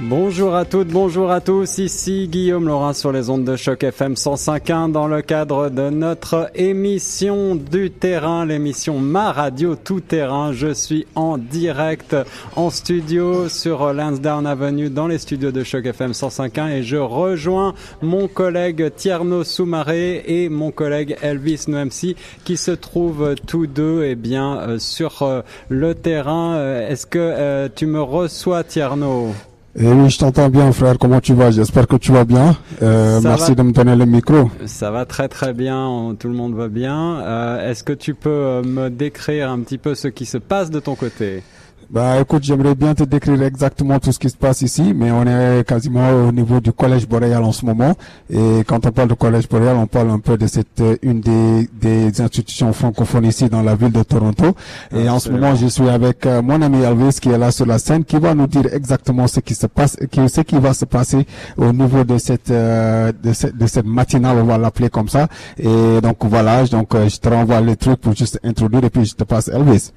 [0.00, 4.12] Bonjour à toutes, bonjour à tous, ici Guillaume Laurin sur les ondes de choc FM
[4.12, 10.52] 105.1 dans le cadre de notre émission du terrain, l'émission Ma Radio Tout Terrain.
[10.52, 12.14] Je suis en direct
[12.54, 17.74] en studio sur Lansdowne Avenue dans les studios de choc FM 105.1 et je rejoins
[18.00, 24.14] mon collègue Tierno Soumaré et mon collègue Elvis Noemsi qui se trouvent tous deux eh
[24.14, 26.54] bien, euh, sur euh, le terrain.
[26.54, 29.32] Euh, est-ce que tu me reçois Tierno
[29.80, 30.98] eh oui, je t'entends bien, frère.
[30.98, 31.50] Comment tu vas?
[31.50, 32.56] J'espère que tu vas bien.
[32.82, 34.50] Euh, merci de me donner le micro.
[34.66, 36.16] Ça va très très bien.
[36.18, 37.20] Tout le monde va bien.
[37.20, 40.70] Euh, Est-ce que tu peux euh, me décrire un petit peu ce qui se passe
[40.70, 41.42] de ton côté?
[41.90, 45.24] Bah écoute, j'aimerais bien te décrire exactement tout ce qui se passe ici, mais on
[45.26, 47.94] est quasiment au niveau du collège boréal en ce moment.
[48.28, 51.20] Et quand on parle de collège boréal, on parle un peu de cette euh, une
[51.20, 54.54] des, des institutions francophones ici dans la ville de Toronto.
[54.94, 57.64] Et en ce moment, je suis avec euh, mon ami Elvis qui est là sur
[57.64, 60.84] la scène, qui va nous dire exactement ce qui se passe, ce qui va se
[60.84, 65.08] passer au niveau de cette euh, de, cette, de cette matinale, on va l'appeler comme
[65.08, 65.26] ça.
[65.58, 69.14] Et donc voilà, donc je te renvoie les trucs pour juste introduire et puis je
[69.14, 69.90] te passe Elvis.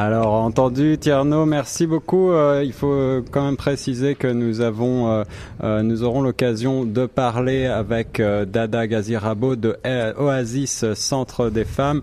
[0.00, 2.30] Alors entendu Tierno, merci beaucoup.
[2.30, 5.24] Euh, il faut euh, quand même préciser que nous avons,
[5.60, 9.76] euh, nous aurons l'occasion de parler avec Dada Gazirabo de
[10.16, 12.02] Oasis Centre des Femmes,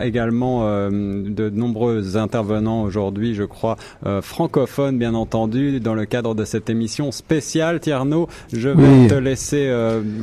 [0.00, 3.76] également de nombreux intervenants aujourd'hui, je crois
[4.22, 7.80] francophones bien entendu, dans le cadre de cette émission spéciale.
[7.80, 9.70] Tierno, je vais te laisser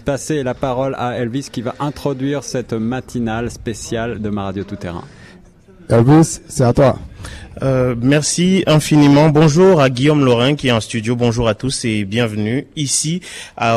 [0.03, 4.77] passer la parole à Elvis qui va introduire cette matinale spéciale de ma radio tout
[4.77, 5.03] terrain.
[5.89, 6.95] Elvis, c'est à.
[7.63, 9.29] Euh, merci infiniment.
[9.29, 11.15] Bonjour à Guillaume Laurin qui est en studio.
[11.15, 13.21] Bonjour à tous et bienvenue ici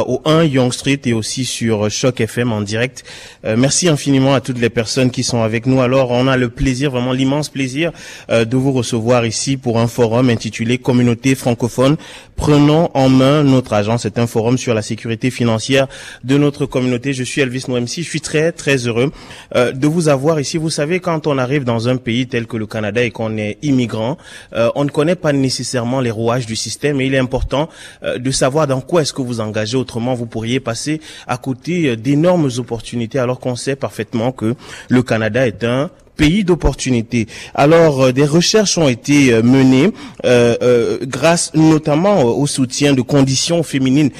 [0.07, 3.05] au 1 Young Street et aussi sur Choc FM en direct.
[3.45, 5.81] Euh, merci infiniment à toutes les personnes qui sont avec nous.
[5.81, 7.93] Alors, on a le plaisir, vraiment l'immense plaisir
[8.31, 11.97] euh, de vous recevoir ici pour un forum intitulé Communauté francophone.
[12.37, 14.03] Prenons en main notre agence.
[14.03, 15.87] C'est un forum sur la sécurité financière
[16.25, 17.13] de notre communauté.
[17.13, 18.03] Je suis Elvis Noemsi.
[18.03, 19.13] Je suis très, très heureux
[19.55, 20.57] de vous avoir ici.
[20.57, 23.59] Vous savez, quand on arrive dans un pays tel que le Canada et qu'on est
[23.69, 24.19] immigrants,
[24.55, 27.69] euh, on ne connaît pas nécessairement les rouages du système et il est important
[28.03, 29.77] euh, de savoir dans quoi est-ce que vous engagez.
[29.77, 34.55] Autrement, vous pourriez passer à côté euh, d'énormes opportunités alors qu'on sait parfaitement que
[34.89, 37.27] le Canada est un pays d'opportunités.
[37.55, 39.91] Alors, euh, des recherches ont été euh, menées
[40.25, 44.11] euh grâce notamment au soutien de Conditions féminines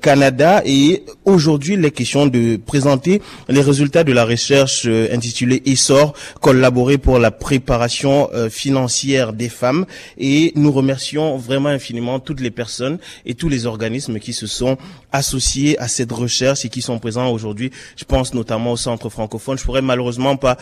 [0.00, 6.96] Canada et aujourd'hui, les questions de présenter les résultats de la recherche intitulée ESSOR, collaborer
[6.96, 9.84] pour la préparation financière des femmes
[10.16, 14.78] et nous remercions vraiment infiniment toutes les personnes et tous les organismes qui se sont
[15.14, 17.70] associés à cette recherche et qui sont présents aujourd'hui.
[17.96, 19.56] Je pense notamment au Centre francophone.
[19.56, 20.58] Je pourrais malheureusement pas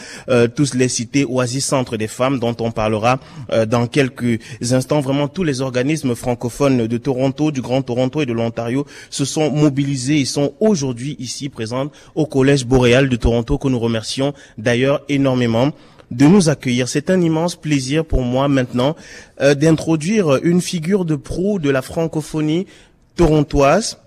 [0.55, 3.19] tous les cités Oasis Centre des femmes dont on parlera
[3.51, 4.39] euh, dans quelques
[4.71, 5.01] instants.
[5.01, 9.51] Vraiment, tous les organismes francophones de Toronto, du Grand Toronto et de l'Ontario se sont
[9.51, 10.19] mobilisés.
[10.19, 15.73] Ils sont aujourd'hui ici présents au Collège Boréal de Toronto que nous remercions d'ailleurs énormément
[16.11, 16.89] de nous accueillir.
[16.89, 18.95] C'est un immense plaisir pour moi maintenant
[19.41, 22.67] euh, d'introduire une figure de proue de la francophonie
[23.17, 23.99] torontoise.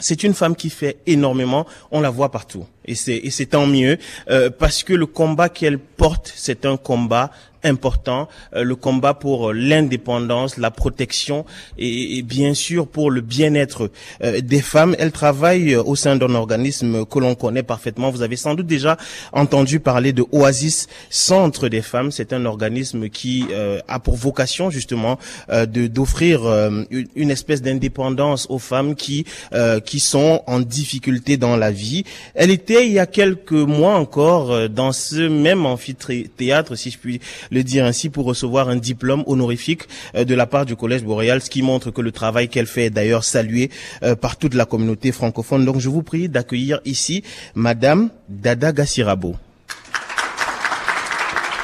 [0.00, 3.98] C'est une femme qui fait énormément, on la voit partout et c'est tant mieux
[4.30, 7.30] euh, parce que le combat qu'elle porte c'est un combat
[7.62, 11.44] important, euh, le combat pour l'indépendance, la protection
[11.76, 13.90] et, bien sûr pour le bien-être
[14.22, 14.96] euh, des femmes.
[14.98, 18.10] Elle travaille au sein d'un organisme que l'on connaît parfaitement.
[18.10, 18.96] Vous avez sans doute déjà
[19.32, 22.10] entendu parler de Oasis Centre des femmes.
[22.10, 23.44] C'est un organisme qui
[23.88, 25.18] a pour vocation justement
[25.50, 26.40] de d'offrir
[27.14, 29.26] une, espèce d'indépendance aux femmes qui
[29.84, 32.04] qui sont en difficulté dans la vie.
[32.34, 37.20] Elle il y a quelques mois encore euh, dans ce même amphithéâtre, si je puis
[37.50, 39.82] le dire ainsi, pour recevoir un diplôme honorifique
[40.14, 42.84] euh, de la part du Collège Boréal, ce qui montre que le travail qu'elle fait
[42.84, 43.70] est d'ailleurs salué
[44.02, 45.64] euh, par toute la communauté francophone.
[45.64, 49.36] Donc je vous prie d'accueillir ici Madame Dada Gassirabo.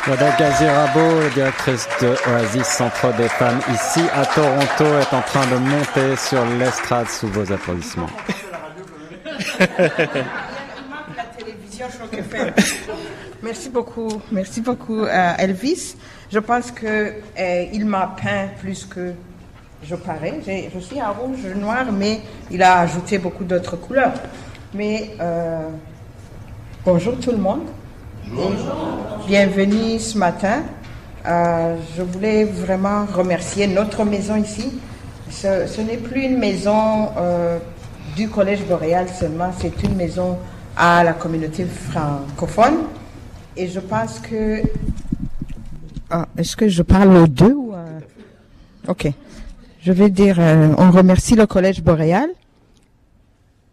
[0.06, 5.56] Dada Gazirabo, directrice de Oasis Centre des Femmes ici à Toronto, est en train de
[5.56, 8.10] monter sur l'estrade sous vos applaudissements.
[13.42, 15.96] Merci beaucoup, merci beaucoup à euh, Elvis.
[16.32, 19.12] Je pense que euh, il m'a peint plus que
[19.82, 20.40] je parais.
[20.46, 22.20] Je suis à rouge, noir, mais
[22.50, 24.14] il a ajouté beaucoup d'autres couleurs.
[24.74, 25.68] Mais euh,
[26.84, 27.66] bonjour tout le monde.
[28.28, 29.24] Bonjour.
[29.26, 30.62] Bienvenue ce matin.
[31.24, 34.80] je voulais vraiment remercier notre maison ici.
[35.30, 37.10] Ce, ce n'est plus une maison
[38.16, 40.38] du Collège Boréal seulement, c'est une maison
[40.76, 42.76] à la communauté francophone.
[43.56, 44.62] Et je pense que...
[46.10, 47.72] Ah, est-ce que je parle aux deux ou...
[48.88, 49.08] Ok.
[49.80, 52.28] je vais dire, euh, on remercie le Collège Boréal.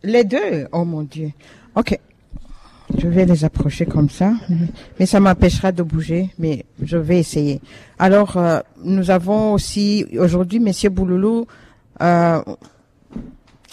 [0.04, 1.32] Les deux, oh mon Dieu.
[1.76, 1.98] Ok.
[2.98, 4.34] Je vais les approcher comme ça,
[5.00, 7.60] mais ça m'empêchera de bouger, mais je vais essayer.
[7.98, 11.48] Alors, euh, nous avons aussi aujourd'hui Monsieur Bouloulou
[12.02, 12.42] euh,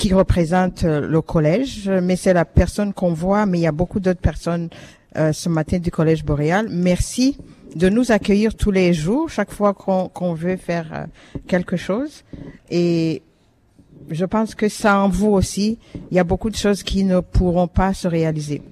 [0.01, 3.73] qui représente euh, le collège, mais c'est la personne qu'on voit, mais il y a
[3.73, 4.71] beaucoup d'autres personnes
[5.17, 6.69] euh, ce matin du Collège Boréal.
[6.71, 7.37] Merci
[7.77, 11.05] de nous accueillir tous les jours, chaque fois qu'on qu'on veut faire euh,
[11.47, 12.25] quelque chose.
[12.71, 13.21] Et
[14.09, 15.79] je pense que en vous aussi,
[16.11, 18.63] il y a beaucoup de choses qui ne pourront pas se réaliser.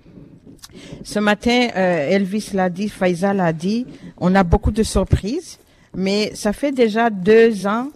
[1.05, 3.85] Ce matin, euh, Elvis l'a dit, Faisal l'a dit,
[4.17, 5.59] on a beaucoup de surprises,
[5.95, 7.89] mais ça fait déjà deux ans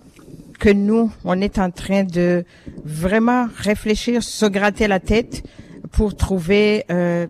[0.62, 2.44] que nous, on est en train de
[2.84, 5.42] vraiment réfléchir, se gratter la tête
[5.90, 7.26] pour trouver euh,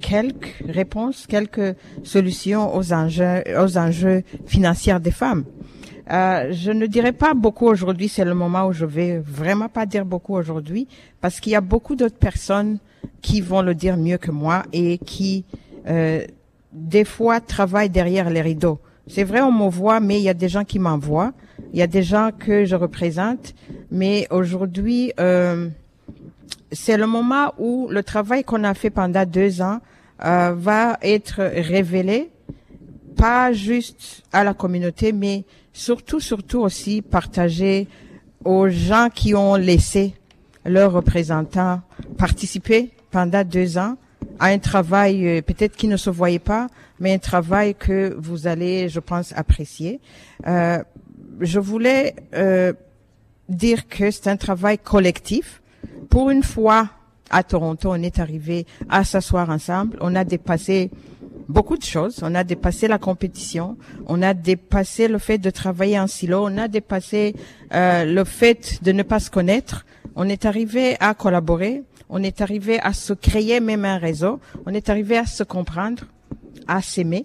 [0.00, 1.74] quelques réponses, quelques
[2.04, 5.44] solutions aux enjeux, aux enjeux financiers des femmes.
[6.08, 9.84] Euh, je ne dirai pas beaucoup aujourd'hui, c'est le moment où je vais vraiment pas
[9.84, 10.86] dire beaucoup aujourd'hui,
[11.20, 12.78] parce qu'il y a beaucoup d'autres personnes
[13.22, 15.44] qui vont le dire mieux que moi et qui,
[15.88, 16.24] euh,
[16.72, 18.78] des fois, travaillent derrière les rideaux.
[19.08, 21.32] C'est vrai, on me voit, mais il y a des gens qui m'envoient,
[21.72, 23.54] il y a des gens que je représente,
[23.90, 25.68] mais aujourd'hui, euh,
[26.70, 29.80] c'est le moment où le travail qu'on a fait pendant deux ans
[30.24, 32.30] euh, va être révélé,
[33.16, 37.88] pas juste à la communauté, mais surtout, surtout aussi partagé
[38.44, 40.14] aux gens qui ont laissé
[40.64, 41.80] leurs représentants
[42.18, 43.96] participer pendant deux ans
[44.38, 46.68] à un travail euh, peut-être qui ne se voyait pas,
[47.00, 50.00] mais un travail que vous allez, je pense, apprécier.
[51.40, 52.72] Je voulais euh,
[53.48, 55.62] dire que c'est un travail collectif.
[56.08, 56.88] Pour une fois,
[57.30, 59.96] à Toronto, on est arrivé à s'asseoir ensemble.
[60.00, 60.90] On a dépassé
[61.48, 62.20] beaucoup de choses.
[62.22, 63.76] On a dépassé la compétition.
[64.06, 66.44] On a dépassé le fait de travailler en silo.
[66.44, 67.34] On a dépassé
[67.72, 69.86] euh, le fait de ne pas se connaître.
[70.14, 71.82] On est arrivé à collaborer.
[72.08, 74.40] On est arrivé à se créer même un réseau.
[74.66, 76.04] On est arrivé à se comprendre,
[76.68, 77.24] à s'aimer.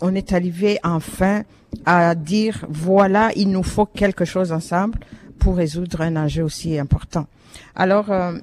[0.00, 1.44] On est arrivé enfin
[1.84, 4.98] à dire voilà, il nous faut quelque chose ensemble
[5.38, 7.26] pour résoudre un enjeu aussi important.
[7.74, 8.34] Alors, euh,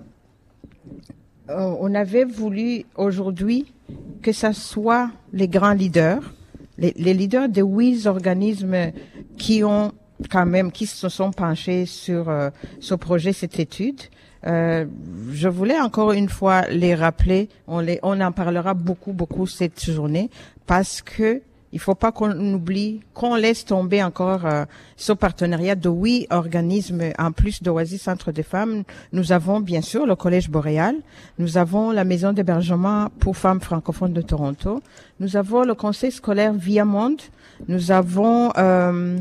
[1.49, 3.73] euh, on avait voulu aujourd'hui
[4.21, 6.33] que ça soit les grands leaders,
[6.77, 8.91] les, leaders de huit organismes
[9.37, 9.91] qui ont
[10.29, 12.49] quand même, qui se sont penchés sur euh,
[12.79, 13.99] ce projet, cette étude.
[14.45, 14.85] Euh,
[15.31, 17.49] je voulais encore une fois les rappeler.
[17.67, 20.29] On, les, on en parlera beaucoup, beaucoup cette journée
[20.67, 24.65] parce que il faut pas qu'on oublie, qu'on laisse tomber encore euh,
[24.97, 28.83] ce partenariat de huit organismes en plus d'Oasis Centre des femmes.
[29.13, 30.95] Nous avons bien sûr le Collège Boréal,
[31.37, 34.81] nous avons la Maison d'hébergement pour femmes francophones de Toronto,
[35.19, 37.21] nous avons le Conseil scolaire Via Monde,
[37.67, 39.19] nous avons euh,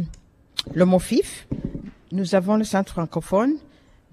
[0.75, 1.47] le MOFIF,
[2.13, 3.55] nous avons le Centre francophone,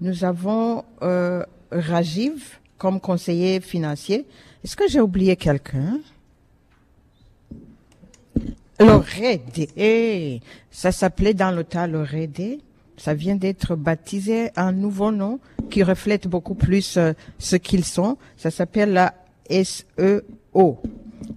[0.00, 1.42] nous avons euh,
[1.72, 4.26] Rajiv comme conseiller financier.
[4.62, 6.00] Est-ce que j'ai oublié quelqu'un?
[8.78, 10.40] L'Orédé.
[10.70, 12.60] Ça s'appelait dans le tas l'Orédé.
[12.96, 15.38] Ça vient d'être baptisé un nouveau nom
[15.70, 18.16] qui reflète beaucoup plus euh, ce qu'ils sont.
[18.36, 19.14] Ça s'appelle la
[19.50, 20.78] SEO,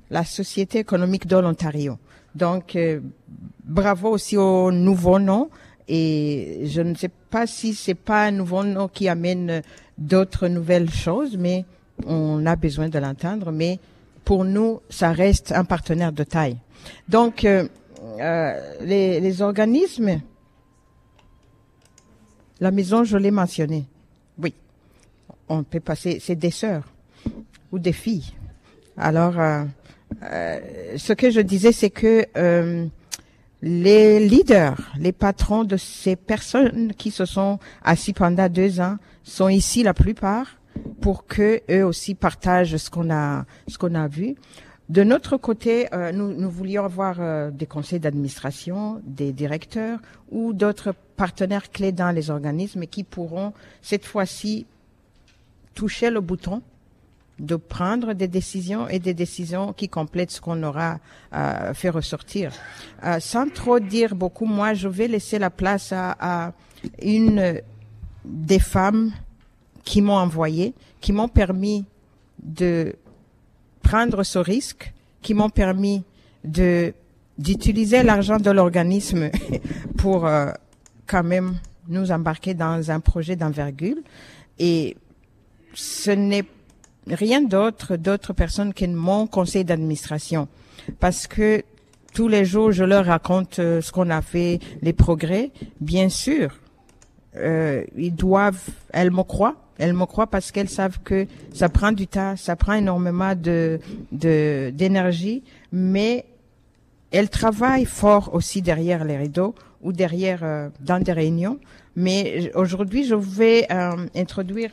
[0.09, 1.97] la Société économique de l'Ontario.
[2.35, 3.01] Donc, euh,
[3.65, 5.49] bravo aussi au nouveau nom.
[5.87, 9.61] Et je ne sais pas si c'est pas un nouveau nom qui amène
[9.97, 11.65] d'autres nouvelles choses, mais
[12.05, 13.51] on a besoin de l'entendre.
[13.51, 13.79] Mais
[14.23, 16.57] pour nous, ça reste un partenaire de taille.
[17.07, 17.67] Donc, euh,
[18.19, 20.21] euh, les, organismes,
[22.59, 23.85] la maison, je l'ai mentionné.
[24.37, 24.53] Oui,
[25.47, 26.83] on peut passer, c'est des sœurs
[27.71, 28.33] ou des filles.
[28.97, 29.65] Alors, euh,
[30.97, 32.25] ce que je disais, c'est que
[33.61, 39.49] les leaders, les patrons de ces personnes qui se sont assis pendant deux ans sont
[39.49, 40.47] ici la plupart
[41.01, 44.35] pour que eux aussi partagent ce qu'on a vu.
[44.89, 49.99] De notre côté, euh, nous, nous, voulions avoir euh, des conseils d'administration, des directeurs
[50.31, 53.53] ou d'autres partenaires clés dans les organismes qui pourront
[53.83, 54.65] cette fois-ci
[55.75, 56.63] toucher le bouton
[57.39, 60.99] de prendre des décisions et des décisions qui complètent ce qu'on aura
[61.33, 62.51] euh, fait ressortir.
[63.03, 66.53] Euh, sans trop dire beaucoup, moi, je vais laisser la place à, à
[67.01, 67.61] une
[68.25, 69.11] des femmes
[69.83, 71.85] qui m'ont envoyé, qui m'ont permis
[72.43, 72.95] de
[73.89, 74.93] prendre ce risque,
[75.23, 76.03] qui m'ont permis
[76.43, 76.93] de
[77.39, 79.31] d'utiliser l'argent de l'organisme
[79.97, 80.51] pour euh,
[81.07, 81.55] quand même
[81.87, 83.95] nous embarquer dans un projet d'envergure.
[84.59, 84.95] Et
[85.73, 86.45] ce n'est
[87.07, 90.47] rien d'autre, d'autres personnes que mon conseil d'administration.
[90.99, 91.63] Parce que
[92.13, 95.51] tous les jours, je leur raconte ce qu'on a fait, les progrès.
[95.79, 96.49] Bien sûr,
[97.35, 102.05] ils doivent, elles me croient, elles me croient parce qu'elles savent que ça prend du
[102.05, 103.79] temps, ça prend énormément de
[104.11, 106.25] d'énergie, mais
[107.11, 111.59] elles travaillent fort aussi derrière les rideaux ou derrière euh, dans des réunions.
[111.95, 114.71] Mais aujourd'hui, je vais euh, introduire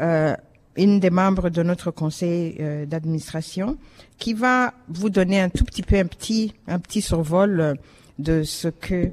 [0.00, 0.36] euh,
[0.76, 3.76] une des membres de notre conseil d'administration
[4.18, 7.76] qui va vous donner un tout petit peu un petit un petit survol
[8.18, 9.10] de ce que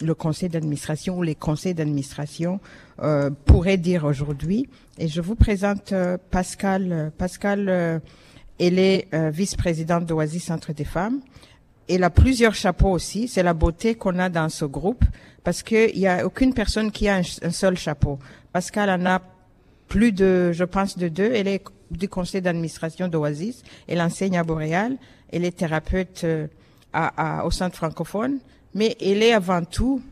[0.00, 2.60] le conseil d'administration ou les conseils d'administration
[3.02, 4.68] euh, pourraient dire aujourd'hui.
[4.98, 7.12] Et je vous présente euh, Pascal.
[7.18, 7.98] Pascal, euh,
[8.58, 11.20] elle est vice-présidente d'Oasis Centre des femmes.
[11.90, 13.28] Elle a plusieurs chapeaux aussi.
[13.28, 15.04] C'est la beauté qu'on a dans ce groupe
[15.44, 18.18] parce qu'il n'y a aucune personne qui a un, seul chapeau.
[18.52, 19.20] Pascal en a
[19.88, 21.30] plus de, je pense, de deux.
[21.34, 23.62] Elle est du conseil d'administration d'Oasis.
[23.88, 24.96] Elle enseigne à Boréal.
[25.30, 26.24] Elle est thérapeute
[27.44, 28.38] au centre francophone,
[28.74, 30.02] mais elle est avant tout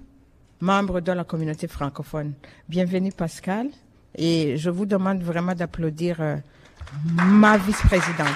[0.61, 2.33] membre de la communauté francophone.
[2.69, 3.69] Bienvenue Pascal,
[4.17, 6.37] et je vous demande vraiment d'applaudir euh,
[7.17, 8.29] ma vice-présidente.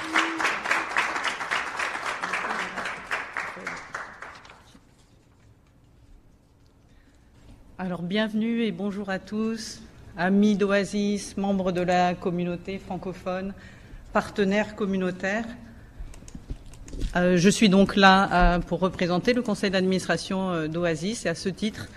[7.78, 9.80] Alors bienvenue et bonjour à tous,
[10.16, 13.54] amis d'Oasis, membres de la communauté francophone,
[14.12, 15.46] partenaires communautaires.
[17.18, 21.34] Euh, je suis donc là euh, pour représenter le conseil d'administration euh, d'Oasis et à
[21.34, 21.88] ce titre,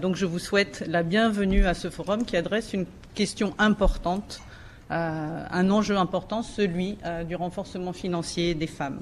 [0.00, 4.40] donc je vous souhaite la bienvenue à ce forum qui adresse une question importante,
[4.88, 6.96] un enjeu important, celui
[7.28, 9.00] du renforcement financier des femmes.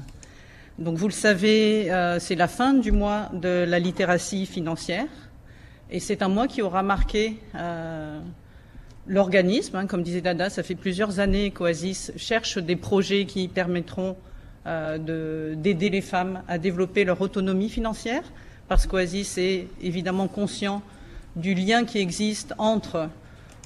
[0.81, 5.07] Donc vous le savez, c'est la fin du mois de la littératie financière
[5.93, 7.39] et c'est un mois qui aura marqué
[9.07, 9.77] l'organisme.
[9.77, 14.17] Hein, comme disait Dada, ça fait plusieurs années qu'Oasis cherche des projets qui permettront
[14.99, 18.23] d'aider les femmes à développer leur autonomie financière,
[18.69, 20.83] parce qu'Oasis est évidemment conscient
[21.37, 23.09] du lien qui existe entre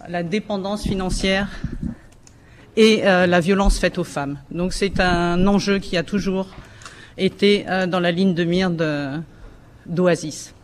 [0.08, 1.48] la dépendance financière
[2.76, 4.38] et euh, la violence faite aux femmes.
[4.50, 6.48] Donc c'est un enjeu qui a toujours
[7.18, 8.70] été euh, dans la ligne de mire
[9.86, 10.54] d'Oasis.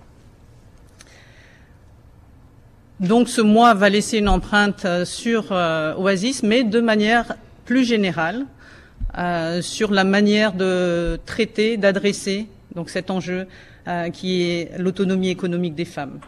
[3.00, 8.45] Donc ce mois va laisser une empreinte sur Oasis, mais de manière plus générale,
[9.17, 13.47] euh, sur la manière de traiter, d'adresser donc cet enjeu
[13.87, 16.21] euh, qui est l'autonomie économique des femmes.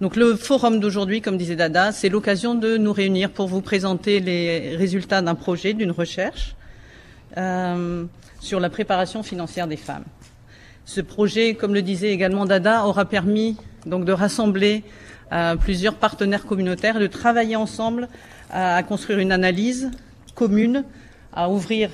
[0.00, 4.20] Donc le forum d'aujourd'hui, comme disait Dada, c'est l'occasion de nous réunir pour vous présenter
[4.20, 6.54] les résultats d'un projet, d'une recherche
[7.38, 8.04] euh,
[8.38, 10.04] sur la préparation financière des femmes.
[10.84, 14.84] Ce projet, comme le disait également Dada, aura permis donc de rassembler
[15.60, 18.08] plusieurs partenaires communautaires de travailler ensemble
[18.50, 19.90] à construire une analyse
[20.34, 20.84] commune
[21.32, 21.90] à ouvrir,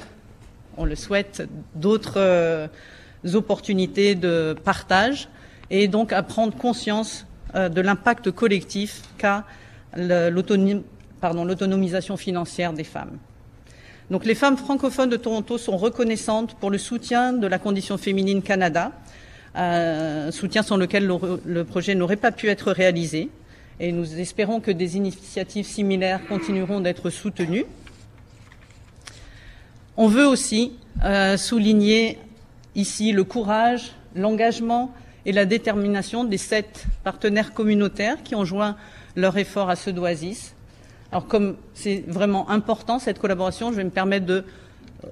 [0.76, 2.68] on le souhaite, d'autres euh,
[3.34, 5.28] opportunités de partage
[5.70, 9.44] et donc à prendre conscience euh, de l'impact collectif qu'a
[9.96, 13.18] l'autonomisation financière des femmes.
[14.10, 18.42] Donc les femmes francophones de Toronto sont reconnaissantes pour le soutien de la condition féminine
[18.42, 18.92] Canada,
[19.56, 21.10] euh, soutien sans lequel
[21.44, 23.30] le projet n'aurait pas pu être réalisé.
[23.80, 27.64] Et nous espérons que des initiatives similaires continueront d'être soutenues.
[30.02, 30.72] On veut aussi
[31.04, 32.18] euh, souligner
[32.74, 34.94] ici le courage, l'engagement
[35.26, 38.76] et la détermination des sept partenaires communautaires qui ont joint
[39.14, 40.54] leur effort à ceux d'Oasis.
[41.12, 44.46] Alors comme c'est vraiment important cette collaboration, je vais me permettre de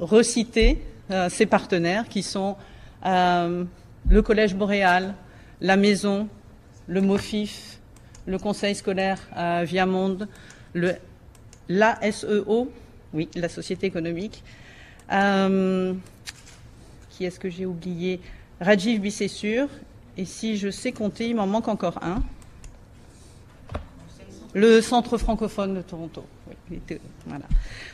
[0.00, 2.56] reciter euh, ces partenaires qui sont
[3.04, 3.64] euh,
[4.08, 5.12] le Collège Boréal,
[5.60, 6.28] la Maison,
[6.86, 7.78] le MOFIF,
[8.24, 9.20] le Conseil scolaire
[9.64, 10.28] Viamonde,
[10.72, 10.94] le
[11.68, 12.72] l'ASEO,
[13.12, 14.42] oui, la Société économique,
[15.12, 15.94] euh,
[17.10, 18.20] qui est-ce que j'ai oublié?
[18.60, 19.68] Rajiv Bissessur.
[20.16, 22.22] Et si je sais compter, il m'en manque encore un.
[24.54, 26.24] Le Centre francophone de Toronto.
[27.26, 27.44] voilà.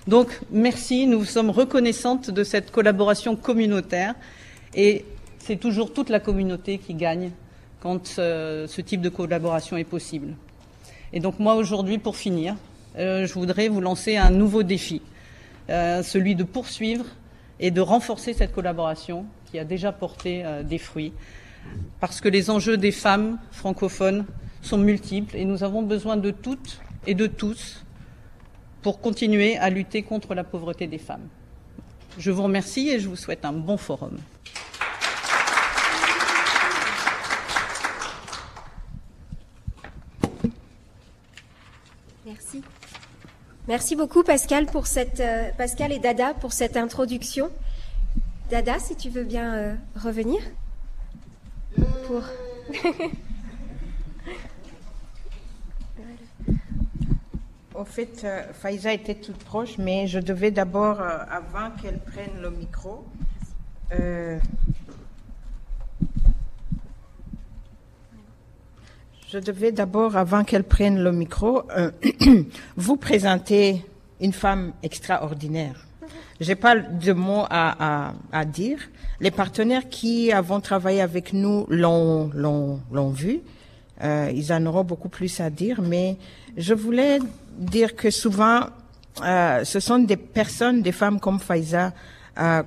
[0.06, 1.06] Donc, merci.
[1.06, 4.14] Nous sommes reconnaissantes de cette collaboration communautaire.
[4.74, 5.04] Et
[5.38, 7.30] c'est toujours toute la communauté qui gagne
[7.80, 10.34] quand euh, ce type de collaboration est possible.
[11.12, 12.56] Et donc, moi, aujourd'hui, pour finir,
[12.96, 15.02] euh, je voudrais vous lancer un nouveau défi.
[15.70, 17.06] Euh, celui de poursuivre
[17.58, 21.14] et de renforcer cette collaboration qui a déjà porté euh, des fruits.
[22.00, 24.26] Parce que les enjeux des femmes francophones
[24.60, 27.82] sont multiples et nous avons besoin de toutes et de tous
[28.82, 31.26] pour continuer à lutter contre la pauvreté des femmes.
[32.18, 34.18] Je vous remercie et je vous souhaite un bon forum.
[42.26, 42.62] Merci.
[43.66, 47.48] Merci beaucoup Pascal, pour cette, euh, Pascal et Dada pour cette introduction.
[48.50, 50.38] Dada, si tu veux bien euh, revenir
[52.06, 52.20] pour.
[57.74, 62.50] Au fait, euh, Faiza était toute proche, mais je devais d'abord, avant qu'elle prenne le
[62.50, 63.06] micro,
[69.34, 71.90] je devais d'abord, avant qu'elle prenne le micro, euh,
[72.76, 73.84] vous présenter
[74.20, 75.86] une femme extraordinaire.
[76.38, 78.12] J'ai pas de mots à,
[78.46, 78.78] dire.
[79.18, 83.40] Les partenaires qui avons travaillé avec nous l'ont vu.
[84.04, 86.16] Euh, ils en auront beaucoup plus à dire, mais
[86.56, 87.18] je voulais
[87.58, 88.60] dire que souvent,
[89.24, 91.92] euh, ce sont des personnes, des femmes comme Faiza,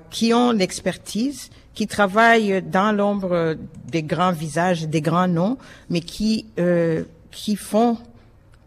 [0.10, 3.56] qui ont l'expertise, qui travaillent dans l'ombre
[3.92, 5.60] des grands visages, des grands noms,
[5.92, 7.98] mais qui euh, qui font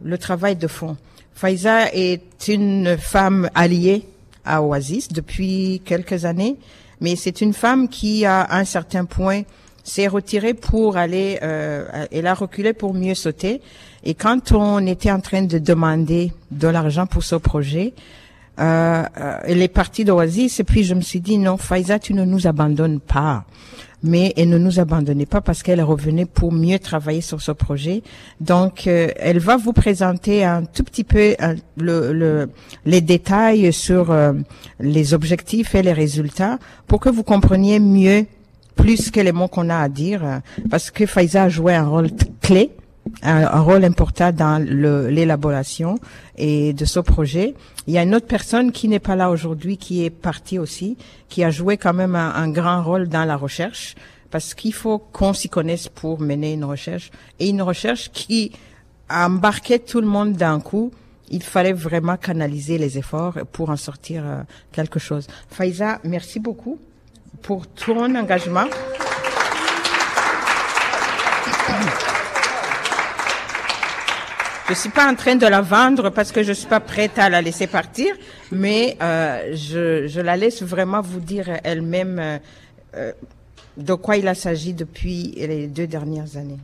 [0.00, 0.96] le travail de fond.
[1.34, 4.06] Faiza est une femme alliée
[4.44, 6.54] à Oasis depuis quelques années,
[7.00, 9.42] mais c'est une femme qui, à un certain point,
[9.82, 13.60] s'est retirée pour aller, euh, elle a reculé pour mieux sauter.
[14.04, 17.92] Et quand on était en train de demander de l'argent pour ce projet,
[18.58, 22.14] euh, euh, elle est partie d'Oasis et puis je me suis dit non, Faiza, tu
[22.14, 23.44] ne nous abandonnes pas.
[24.02, 28.02] Mais elle ne nous abandonnait pas parce qu'elle revenait pour mieux travailler sur ce projet.
[28.40, 31.36] Donc, euh, elle va vous présenter un tout petit peu
[31.76, 32.48] le, le-
[32.86, 34.32] les détails sur euh,
[34.78, 38.24] les objectifs et les résultats pour que vous compreniez mieux
[38.74, 40.40] plus que les mots qu'on a à dire,
[40.70, 42.08] parce que Faiza a joué un rôle
[42.40, 42.70] clé,
[43.22, 45.98] un, un rôle important dans l'élaboration
[46.36, 47.54] et de ce projet.
[47.86, 50.96] Il y a une autre personne qui n'est pas là aujourd'hui, qui est partie aussi,
[51.28, 53.94] qui a joué quand même un, un grand rôle dans la recherche,
[54.30, 58.52] parce qu'il faut qu'on s'y connaisse pour mener une recherche, et une recherche qui
[59.08, 60.92] embarquait tout le monde d'un coup.
[61.32, 65.28] Il fallait vraiment canaliser les efforts pour en sortir euh, quelque chose.
[65.48, 66.78] Faiza, merci beaucoup
[67.42, 68.66] pour ton engagement.
[74.70, 77.28] Je suis pas en train de la vendre parce que je suis pas prête à
[77.28, 78.14] la laisser partir,
[78.52, 82.38] mais euh, je, la laisse vraiment vous dire elle-même euh,
[82.94, 83.12] euh,
[83.76, 86.60] de quoi il s'agit depuis les deux dernières années.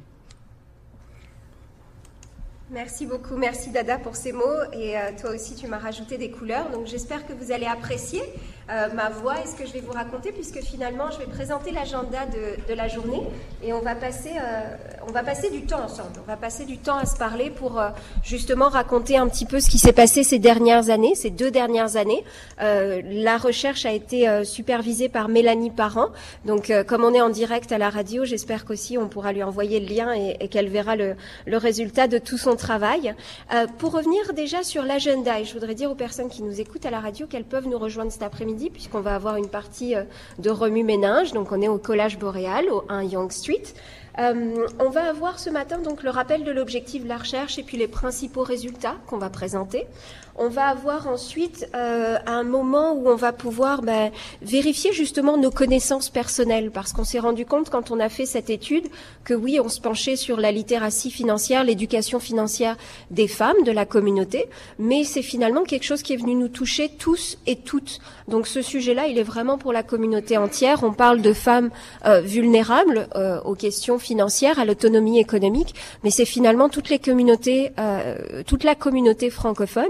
[2.71, 4.63] Merci beaucoup, merci Dada pour ces mots.
[4.73, 6.71] Et toi aussi tu m'as rajouté des couleurs.
[6.71, 8.23] Donc j'espère que vous allez apprécier
[8.71, 11.71] euh, ma voix et ce que je vais vous raconter puisque finalement je vais présenter
[11.71, 13.21] l'agenda de, de la journée.
[13.63, 14.77] Et on va passer euh,
[15.07, 16.11] on va passer du temps ensemble.
[16.23, 17.91] On va passer du temps à se parler pour euh,
[18.23, 21.97] justement raconter un petit peu ce qui s'est passé ces dernières années ces deux dernières
[21.97, 22.25] années.
[22.61, 26.09] Euh, la recherche a été euh, supervisée par Mélanie Parent.
[26.45, 29.81] Donc comme on est en direct à la radio j'espère qu'aussi on pourra lui envoyer
[29.81, 31.15] le lien et, et qu'elle verra le,
[31.47, 33.15] le résultat de tout son travail.
[33.79, 36.91] Pour revenir déjà sur l'agenda, et je voudrais dire aux personnes qui nous écoutent à
[36.91, 40.05] la radio qu'elles peuvent nous rejoindre cet après-midi, puisqu'on va avoir une partie euh,
[40.39, 41.33] de remue-ménage.
[41.33, 43.63] Donc, on est au Collège Boréal, au 1 Young Street.
[44.19, 47.63] Euh, on va avoir ce matin donc le rappel de l'objectif de la recherche et
[47.63, 49.87] puis les principaux résultats qu'on va présenter.
[50.39, 54.11] On va avoir ensuite euh, un moment où on va pouvoir ben,
[54.43, 58.51] vérifier justement nos connaissances personnelles parce qu'on s'est rendu compte quand on a fait cette
[58.51, 58.87] étude
[59.25, 62.77] que oui, on se penchait sur la littératie financière, l'éducation financière
[63.11, 64.47] des femmes de la communauté,
[64.79, 68.01] mais c'est finalement quelque chose qui est venu nous toucher tous et toutes.
[68.29, 70.83] Donc ce sujet-là, il est vraiment pour la communauté entière.
[70.83, 71.71] On parle de femmes
[72.05, 77.73] euh, vulnérables euh, aux questions financières, à l'autonomie économique, mais c'est finalement toutes les communautés,
[77.79, 79.85] euh, toute la communauté francophone,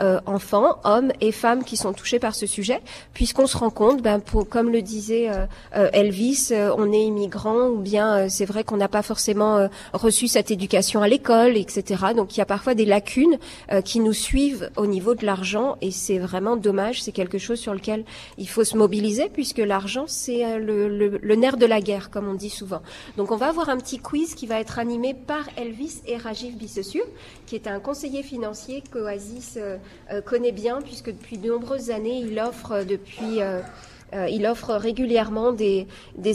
[0.00, 2.80] euh, enfants, hommes et femmes qui sont touchés par ce sujet,
[3.14, 7.02] puisqu'on se rend compte, ben, pour, comme le disait euh, euh, Elvis, euh, on est
[7.02, 11.56] immigrant ou bien euh, c'est vrai qu'on n'a pas forcément reçu cette éducation à l'école,
[11.56, 12.04] etc.
[12.16, 13.38] Donc il y a parfois des lacunes
[13.84, 17.02] qui nous suivent au niveau de l'argent et c'est vraiment dommage.
[17.02, 18.04] C'est quelque chose sur lequel
[18.38, 22.28] il faut se mobiliser puisque l'argent c'est le, le- le nerf de la guerre, comme
[22.28, 22.82] on dit souvent.
[23.16, 26.56] Donc on va avoir un petit quiz qui va être animé par Elvis et Rajiv
[26.56, 27.04] Bissessur,
[27.46, 29.76] qui est un conseiller financier qu'Oasis euh,
[30.24, 33.60] connaît bien puisque depuis de nombreuses années il offre euh, depuis euh,
[34.12, 35.86] euh, il offre régulièrement des,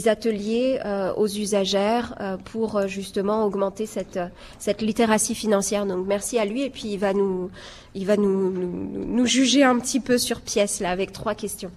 [0.06, 5.84] ateliers euh, aux usagères euh, pour euh, justement augmenter cette, euh, littératie financière.
[5.84, 7.50] Donc merci à lui et puis il va nous,
[7.94, 11.70] il va nous, nous juger un petit peu sur pièce là avec trois questions.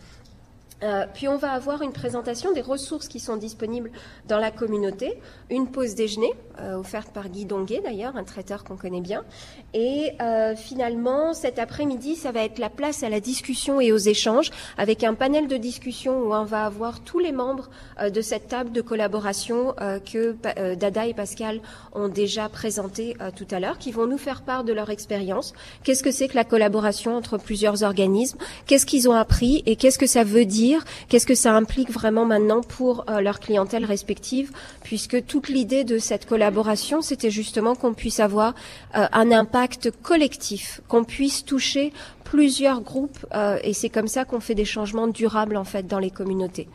[0.84, 3.92] Euh, puis on va avoir une présentation des ressources qui sont disponibles
[4.28, 8.78] dans la communauté, une pause déjeuner euh, offerte par Guy Donguet d'ailleurs, un traiteur qu'on
[8.78, 9.26] connaît bien,
[9.74, 13.98] et euh, finalement cet après-midi ça va être la place à la discussion et aux
[13.98, 18.22] échanges avec un panel de discussion où on va avoir tous les membres euh, de
[18.22, 20.36] cette table de collaboration euh, que
[20.76, 21.60] Dada et Pascal
[21.94, 25.54] ont déjà présenté tout à l'heure, qui vont nous faire part de leur expérience.
[25.84, 28.38] Qu'est-ce que c'est que la collaboration entre plusieurs organismes?
[28.66, 29.64] Qu'est-ce qu'ils ont appris?
[29.66, 30.69] Et qu'est-ce que ça veut dire?
[31.08, 34.52] Qu'est-ce que ça implique vraiment maintenant pour leur clientèle respective,
[34.84, 38.54] puisque toute l'idée de cette collaboration, c'était justement qu'on puisse avoir
[38.94, 43.26] un impact collectif, qu'on puisse toucher plusieurs groupes,
[43.64, 46.68] et c'est comme ça qu'on fait des changements durables en fait dans les communautés.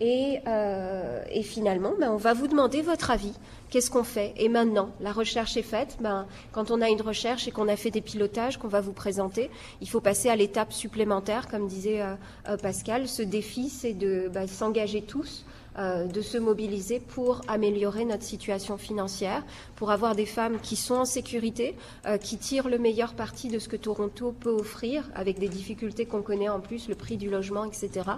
[0.00, 3.32] Et, euh, et finalement, ben, on va vous demander votre avis.
[3.76, 5.98] Qu'est-ce qu'on fait Et maintenant, la recherche est faite.
[6.00, 8.94] Ben, quand on a une recherche et qu'on a fait des pilotages qu'on va vous
[8.94, 9.50] présenter,
[9.82, 12.14] il faut passer à l'étape supplémentaire, comme disait euh,
[12.48, 13.06] euh Pascal.
[13.06, 15.44] Ce défi, c'est de ben, s'engager tous
[15.78, 20.94] euh, de se mobiliser pour améliorer notre situation financière, pour avoir des femmes qui sont
[20.94, 25.38] en sécurité, euh, qui tirent le meilleur parti de ce que Toronto peut offrir, avec
[25.38, 28.10] des difficultés qu'on connaît en plus, le prix du logement, etc.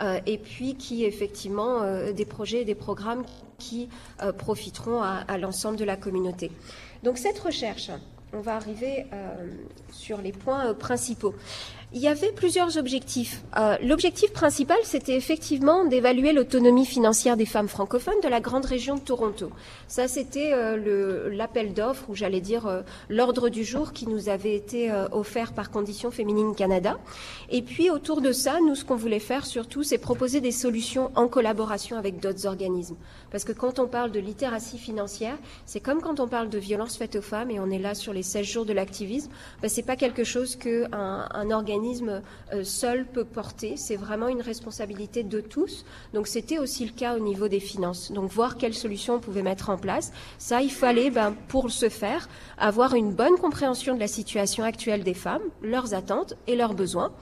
[0.00, 3.24] Euh, et puis qui effectivement des projets et des programmes
[3.58, 3.88] qui
[4.38, 6.50] profiteront à, à l'ensemble de la communauté.
[7.02, 7.90] Donc cette recherche,
[8.32, 9.06] on va arriver
[9.90, 11.34] sur les points principaux.
[11.96, 13.44] Il y avait plusieurs objectifs.
[13.56, 18.96] Euh, L'objectif principal, c'était effectivement d'évaluer l'autonomie financière des femmes francophones de la grande région
[18.96, 19.50] de Toronto.
[19.86, 24.56] Ça, c'était euh, l'appel d'offres, ou j'allais dire euh, l'ordre du jour qui nous avait
[24.56, 26.98] été euh, offert par Conditions Féminines Canada.
[27.48, 31.12] Et puis, autour de ça, nous, ce qu'on voulait faire surtout, c'est proposer des solutions
[31.14, 32.96] en collaboration avec d'autres organismes.
[33.30, 36.96] Parce que quand on parle de littératie financière, c'est comme quand on parle de violence
[36.96, 39.30] faite aux femmes, et on est là sur les 16 jours de l'activisme,
[39.62, 41.83] ben, c'est pas quelque chose qu'un un organisme
[42.52, 43.76] euh, seul peut porter.
[43.76, 45.84] C'est vraiment une responsabilité de tous.
[46.12, 48.12] Donc c'était aussi le cas au niveau des finances.
[48.12, 50.12] Donc voir quelles solutions on pouvait mettre en place.
[50.38, 55.04] Ça, il fallait, ben, pour ce faire, avoir une bonne compréhension de la situation actuelle
[55.04, 57.12] des femmes, leurs attentes et leurs besoins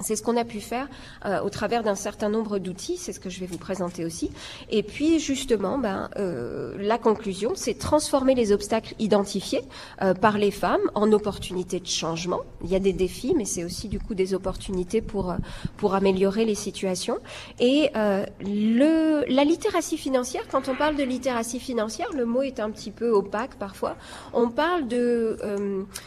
[0.00, 0.88] c'est ce qu'on a pu faire
[1.24, 4.30] euh, au travers d'un certain nombre d'outils, c'est ce que je vais vous présenter aussi.
[4.70, 9.62] Et puis justement, ben, euh, la conclusion, c'est transformer les obstacles identifiés
[10.02, 12.40] euh, par les femmes en opportunités de changement.
[12.62, 15.34] Il y a des défis, mais c'est aussi du coup des opportunités pour
[15.76, 17.18] pour améliorer les situations.
[17.60, 22.90] Et la littératie financière, quand on parle de littératie financière, le mot est un petit
[22.90, 23.96] peu opaque parfois.
[24.32, 25.36] On parle de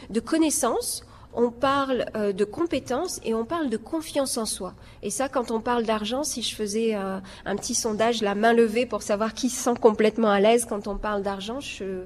[0.10, 4.74] de connaissances on parle euh, de compétences et on parle de confiance en soi.
[5.04, 8.54] Et ça, quand on parle d'argent, si je faisais euh, un petit sondage, la main
[8.54, 12.06] levée pour savoir qui se sent complètement à l'aise quand on parle d'argent, je,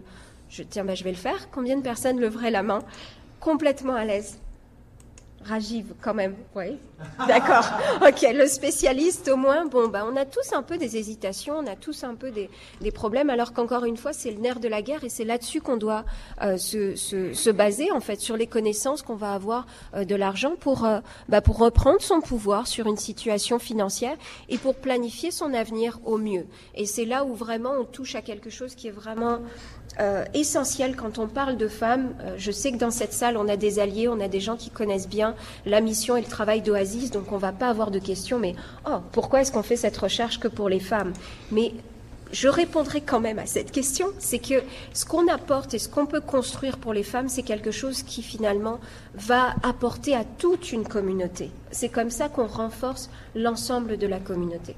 [0.69, 1.49] tiens, ben, je vais le faire.
[1.51, 2.83] Combien de personnes leveraient la main
[3.39, 4.37] complètement à l'aise?
[5.45, 6.77] Rajiv, quand même, oui.
[7.27, 7.65] D'accord.
[8.07, 9.65] Ok, le spécialiste au moins.
[9.65, 12.49] Bon, bah, on a tous un peu des hésitations, on a tous un peu des,
[12.81, 15.61] des problèmes, alors qu'encore une fois, c'est le nerf de la guerre et c'est là-dessus
[15.61, 16.05] qu'on doit
[16.41, 20.15] euh, se, se, se, baser, en fait, sur les connaissances qu'on va avoir euh, de
[20.15, 20.87] l'argent pour,
[21.29, 24.15] bah, pour reprendre son pouvoir sur une situation financière
[24.49, 26.45] et pour planifier son avenir au mieux.
[26.75, 29.39] Et c'est là où vraiment on touche à quelque chose qui est vraiment
[29.99, 32.13] euh, essentiel quand on parle de femmes.
[32.21, 34.55] Euh, je sais que dans cette salle, on a des alliés, on a des gens
[34.55, 37.91] qui connaissent bien la mission et le travail d'Oasis, donc on ne va pas avoir
[37.91, 38.55] de questions, mais
[38.87, 41.13] oh, pourquoi est-ce qu'on fait cette recherche que pour les femmes?
[41.51, 41.73] Mais
[42.31, 46.07] je répondrai quand même à cette question, c'est que ce qu'on apporte et ce qu'on
[46.07, 48.79] peut construire pour les femmes, c'est quelque chose qui finalement
[49.13, 51.51] va apporter à toute une communauté.
[51.71, 54.75] C'est comme ça qu'on renforce l'ensemble de la communauté.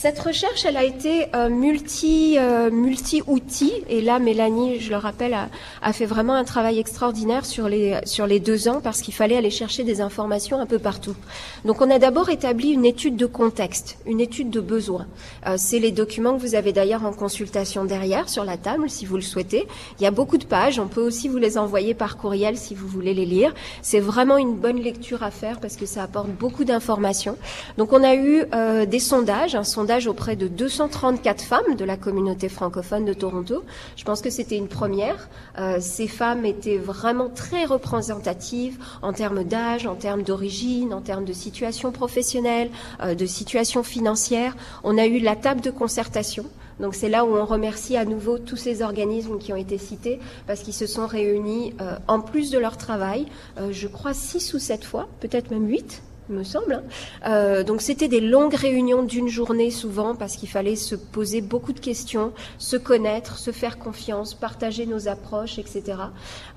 [0.00, 3.72] Cette recherche, elle a été euh, multi, euh, multi-outils.
[3.88, 5.48] Et là, Mélanie, je le rappelle, a,
[5.82, 9.36] a, fait vraiment un travail extraordinaire sur les, sur les deux ans parce qu'il fallait
[9.36, 11.16] aller chercher des informations un peu partout.
[11.64, 15.08] Donc, on a d'abord établi une étude de contexte, une étude de besoin.
[15.48, 19.04] Euh, c'est les documents que vous avez d'ailleurs en consultation derrière sur la table, si
[19.04, 19.66] vous le souhaitez.
[19.98, 20.78] Il y a beaucoup de pages.
[20.78, 23.52] On peut aussi vous les envoyer par courriel si vous voulez les lire.
[23.82, 27.36] C'est vraiment une bonne lecture à faire parce que ça apporte beaucoup d'informations.
[27.78, 31.96] Donc, on a eu euh, des sondages, un sondage auprès de 234 femmes de la
[31.96, 33.64] communauté francophone de Toronto.
[33.96, 35.30] Je pense que c'était une première.
[35.58, 41.24] Euh, ces femmes étaient vraiment très représentatives en termes d'âge, en termes d'origine, en termes
[41.24, 42.70] de situation professionnelle,
[43.02, 44.56] euh, de situation financière.
[44.84, 46.44] On a eu la table de concertation.
[46.80, 50.20] Donc c'est là où on remercie à nouveau tous ces organismes qui ont été cités
[50.46, 53.26] parce qu'ils se sont réunis euh, en plus de leur travail,
[53.70, 56.74] je crois six ou sept fois, peut-être même huit, me semble.
[56.74, 56.82] Hein.
[57.26, 61.72] Euh, donc c'était des longues réunions d'une journée souvent parce qu'il fallait se poser beaucoup
[61.72, 65.82] de questions, se connaître, se faire confiance, partager nos approches, etc.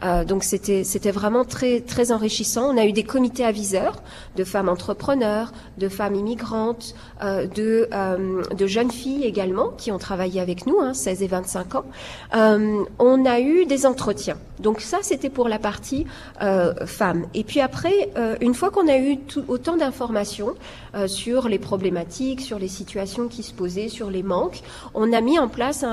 [0.03, 2.73] Euh, donc c'était c'était vraiment très très enrichissant.
[2.73, 4.01] On a eu des comités aviseurs
[4.35, 7.89] de femmes entrepreneurs, de femmes immigrantes, euh, de
[8.53, 11.85] de jeunes filles également qui ont travaillé avec nous, hein, 16 et 25 ans.
[12.33, 14.37] On a eu des entretiens.
[14.59, 16.05] Donc ça c'était pour la partie
[16.85, 17.25] femmes.
[17.33, 20.55] Et puis après, une fois qu'on a eu tout, autant d'informations
[21.05, 24.61] sur les problématiques, sur les situations qui se posaient, sur les manques.
[24.95, 25.85] On a mis en place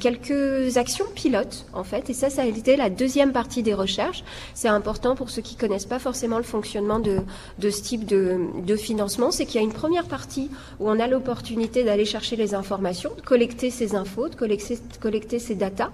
[0.00, 4.24] quelques actions pilotes, en fait, et ça, ça a été la deuxième partie des recherches.
[4.54, 7.20] C'est important pour ceux qui connaissent pas forcément le fonctionnement de,
[7.60, 10.50] de ce type de, de financement, c'est qu'il y a une première partie
[10.80, 15.38] où on a l'opportunité d'aller chercher les informations, de collecter ces infos, de collecter, collecter
[15.38, 15.90] ces datas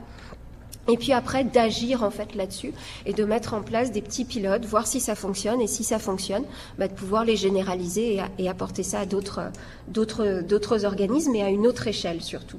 [0.91, 2.73] et puis après d'agir en fait là-dessus
[3.07, 5.99] et de mettre en place des petits pilotes, voir si ça fonctionne et si ça
[5.99, 6.45] fonctionne,
[6.79, 9.51] bah, de pouvoir les généraliser et, apporter ça à d'autres,
[9.89, 12.59] d'autres, d'autres organismes et à une autre échelle surtout.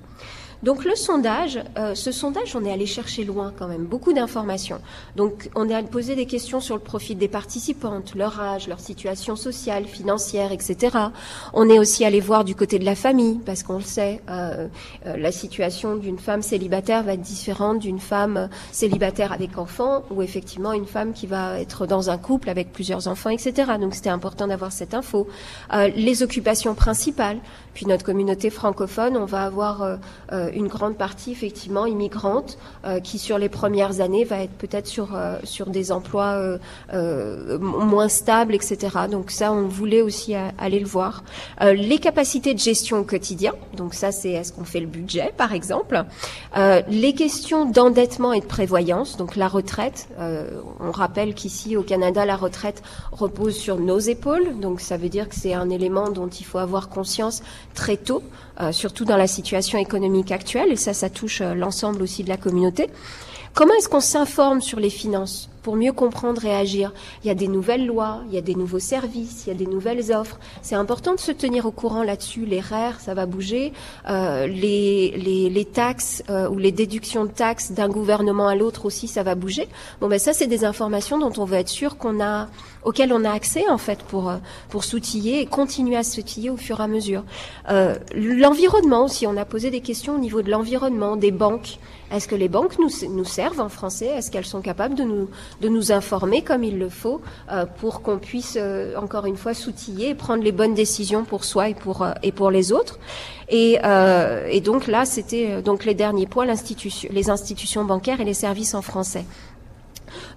[0.64, 4.80] Donc le sondage, euh, ce sondage, on est allé chercher loin quand même, beaucoup d'informations.
[5.16, 8.80] Donc on est allé poser des questions sur le profil des participantes, leur âge, leur
[8.80, 10.98] situation sociale, financière, etc.
[11.54, 14.68] On est aussi allé voir du côté de la famille, parce qu'on le sait, euh,
[15.08, 20.22] euh, la situation d'une femme célibataire va être différente d'une femme célibataire avec enfants, ou
[20.22, 23.74] effectivement une femme qui va être dans un couple avec plusieurs enfants, etc.
[23.80, 25.28] Donc c'était important d'avoir cette info.
[25.74, 27.40] les occupations principales,
[27.74, 29.98] puis notre communauté francophone, on va avoir
[30.54, 35.16] une grande partie effectivement immigrante euh, qui sur les premières années va être peut-être sur
[35.16, 36.58] euh, sur des emplois
[36.94, 38.78] euh, moins stables, etc.
[39.10, 41.24] Donc ça, on voulait aussi aller le voir.
[41.62, 45.54] les capacités de gestion au quotidien, donc ça c'est est-ce qu'on fait le budget par
[45.54, 46.04] exemple?
[46.90, 50.08] les questions d'endettement et de prévoyance, donc la retraite.
[50.80, 55.30] on rappelle qu'ici au Canada, la retraite repose sur nos épaules, donc ça veut dire
[55.30, 57.42] que c'est un élément dont il faut avoir conscience
[57.74, 58.24] très tôt.
[58.72, 60.41] Surtout dans la situation économique actuelle,
[60.72, 62.90] et ça, ça touche euh, l'ensemble aussi de la communauté.
[63.54, 66.94] Comment est-ce qu'on s'informe sur les finances pour mieux comprendre et agir?
[67.22, 69.56] Il y a des nouvelles lois, il y a des nouveaux services, il y a
[69.56, 70.40] des nouvelles offres.
[70.62, 72.46] C'est important de se tenir au courant là-dessus.
[72.46, 73.74] Les RER, ça va bouger.
[74.10, 79.22] Euh, les, taxes euh, ou les déductions de taxes d'un gouvernement à l'autre aussi, ça
[79.22, 79.68] va bouger.
[80.00, 82.48] Bon, ben ça, c'est des informations dont on veut être sûr qu'on a,
[82.84, 84.38] auxquelles on a accès en fait pour euh,
[84.70, 87.26] pour s'outiller et continuer à s'outiller au fur et à mesure.
[88.16, 91.80] L'environnement aussi, on a posé des questions au niveau de l'environnement, des banques.
[92.12, 94.08] Est-ce que les banques nous, nous servent en français?
[94.08, 95.30] Est-ce qu'elles sont capables de nous,
[95.62, 97.22] de nous informer comme il le faut
[97.52, 101.46] euh, pour qu'on puisse, euh, encore une fois, s'outiller et prendre les bonnes décisions pour
[101.46, 103.00] soi et pour, euh, et pour les autres?
[103.54, 103.80] Et,
[104.50, 108.82] et donc là, c'était donc les derniers points, les institutions bancaires et les services en
[108.82, 109.26] français.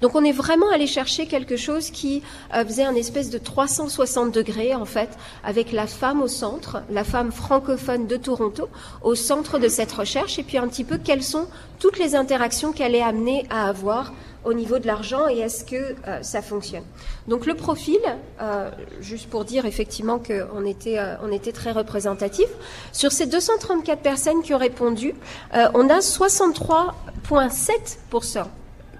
[0.00, 2.22] Donc on est vraiment allé chercher quelque chose qui
[2.54, 5.08] euh, faisait un espèce de 360 degrés en fait,
[5.42, 8.68] avec la femme au centre, la femme francophone de Toronto
[9.02, 11.46] au centre de cette recherche, et puis un petit peu quelles sont
[11.78, 14.12] toutes les interactions qu'elle est amenée à avoir
[14.44, 16.84] au niveau de l'argent et est-ce que euh, ça fonctionne.
[17.28, 18.00] Donc le profil,
[18.42, 20.98] euh, juste pour dire effectivement qu'on était,
[21.32, 22.48] était très représentatif,
[22.92, 25.14] sur ces 234 personnes qui ont répondu,
[25.52, 28.44] on a 63,7%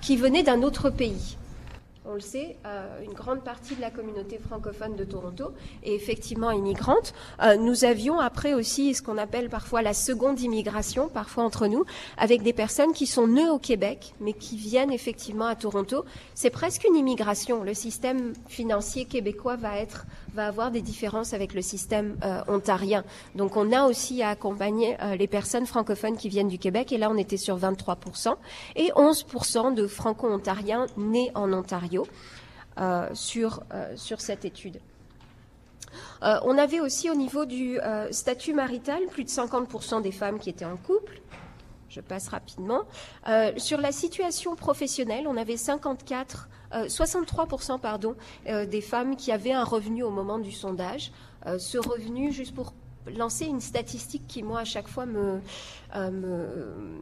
[0.05, 1.39] qui venaient d'un autre pays
[2.07, 6.51] on le sait, euh, une grande partie de la communauté francophone de Toronto est effectivement
[6.51, 7.15] immigrante.
[7.43, 11.85] Euh, nous avions après aussi ce qu'on appelle parfois la seconde immigration, parfois entre nous,
[12.19, 16.05] avec des personnes qui sont nées au Québec, mais qui viennent effectivement à Toronto.
[16.35, 17.65] C'est presque une immigration.
[17.65, 23.05] Le système financier québécois va être va avoir des différences avec le système euh, ontarien.
[23.37, 27.09] Donc on a aussi à accompagner les personnes francophones qui viennent du Québec, et là
[27.09, 28.35] on était sur 23%,
[28.75, 32.04] et 11% de franco-ontariens nés en Ontario.
[32.77, 34.81] Euh, sur, euh, sur cette étude.
[36.25, 37.79] Euh, on avait aussi au niveau du
[38.11, 41.21] statut marital plus de 50% des femmes qui étaient en couple.
[41.89, 42.83] Je passe rapidement.
[43.57, 50.03] sur la situation professionnelle, on avait 54, 63% pardon, des femmes qui avaient un revenu
[50.03, 51.13] au moment du sondage.
[51.47, 52.73] ce revenu, juste pour
[53.17, 55.41] lancer une statistique qui, moi, à chaque fois, me,
[55.97, 56.99] euh,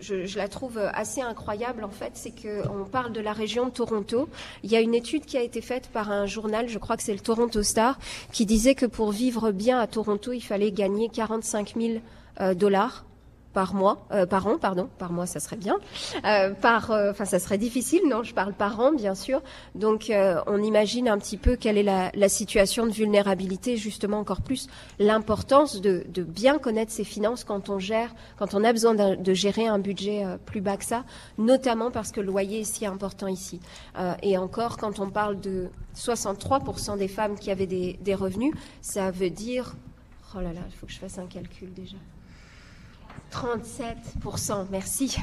[0.00, 2.12] je, la trouve assez incroyable, en fait.
[2.14, 4.28] C'est qu'on parle de la région de Toronto.
[4.62, 7.02] Il y a une étude qui a été faite par un journal, je crois que
[7.02, 7.98] c'est le Toronto Star,
[8.32, 11.98] qui disait que pour vivre bien à Toronto, il fallait gagner 45 000
[12.40, 13.04] euh, dollars
[13.52, 15.76] par mois, euh, par an, pardon, par mois, ça serait bien.
[16.24, 19.42] Euh, par, euh, enfin, ça serait difficile, non Je parle par an, bien sûr.
[19.74, 20.12] Donc,
[20.46, 25.80] on imagine un petit peu quelle est la, situation de vulnérabilité, justement encore plus l'importance
[25.80, 29.78] de, bien connaître ses finances quand on gère, quand on a besoin de, gérer un
[29.78, 31.04] budget plus bas que ça,
[31.38, 33.60] notamment parce que le loyer est si important ici.
[34.22, 39.30] et encore, quand on parle de 63% des femmes qui avaient des revenus, ça veut
[39.30, 39.74] dire,
[40.36, 41.96] oh là là, il faut que je fasse un calcul déjà.
[43.32, 45.16] 37%, merci.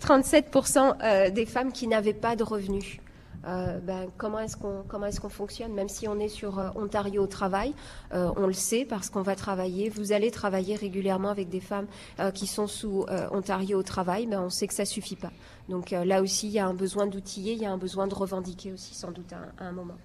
[0.00, 2.98] 37% euh, des femmes qui n'avaient pas de revenus.
[3.46, 7.26] Euh, ben, comment est-ce qu'on est-ce fonctionne même si on est sur euh, Ontario au
[7.26, 7.74] travail?
[8.12, 11.86] On le sait parce qu'on va travailler vous allez travailler régulièrement avec des femmes
[12.34, 15.30] qui sont sous Ontario au travail mais on sait que ça suffit pas
[15.70, 18.14] donc là aussi il y a un besoin d'outiller il y a un besoin de
[18.14, 19.96] revendiquer aussi sans doute à un moment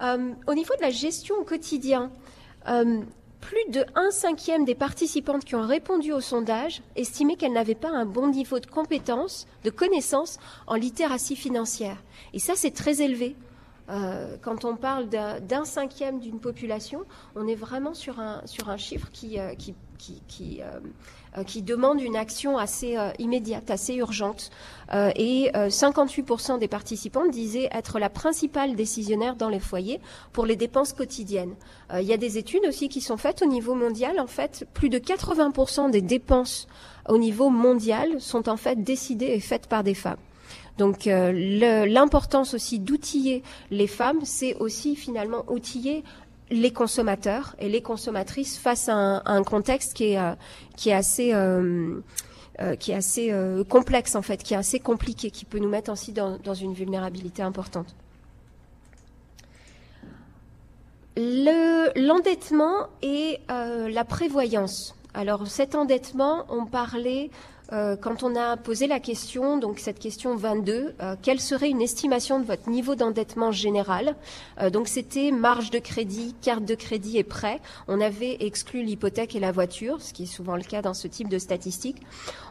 [0.00, 2.10] au niveau de la gestion au quotidien,
[3.40, 7.90] plus de 1 cinquième des participantes qui ont répondu au sondage estimaient qu'elles n'avaient pas
[7.90, 12.02] un bon niveau de compétence, de connaissance en littératie financière.
[12.32, 13.36] Et ça, c'est très élevé.
[13.88, 19.08] Euh, quand on parle d'un cinquième d'une population, on est vraiment sur un, un chiffre
[19.10, 24.50] qui, euh, qui, qui, euh, qui, demande une action assez immédiate, assez urgente.
[24.92, 30.00] et 58% des participants disaient être la principale décisionnaire dans les foyers
[30.32, 31.54] pour les dépenses quotidiennes.
[31.94, 34.18] il y a des études aussi qui sont faites au niveau mondial.
[34.18, 36.66] En fait, plus de 80% des dépenses
[37.08, 40.18] au niveau mondial sont en fait décidées et faites par des femmes.
[40.78, 46.04] Donc euh, l'importance aussi d'outiller les femmes, c'est aussi finalement outiller
[46.50, 50.34] les consommateurs et les consommatrices face à un, contexte qui est, euh,
[50.92, 52.00] assez euh,
[52.92, 53.32] assez
[53.68, 57.42] complexe en fait, qui est assez compliqué, qui peut nous mettre aussi dans, une vulnérabilité
[57.42, 57.94] importante.
[61.16, 64.94] L'endettement et la prévoyance.
[65.14, 67.30] Alors cet endettement, on parlait
[67.72, 71.82] euh, quand on a posé la question, donc cette question 22, euh, quelle serait une
[71.82, 74.16] estimation de votre niveau d'endettement général?
[74.60, 77.60] Euh, Donc c'était marge de crédit, carte de crédit et prêt.
[77.86, 81.08] On avait exclu l'hypothèque et la voiture, ce qui est souvent le cas dans ce
[81.08, 82.02] type de statistiques.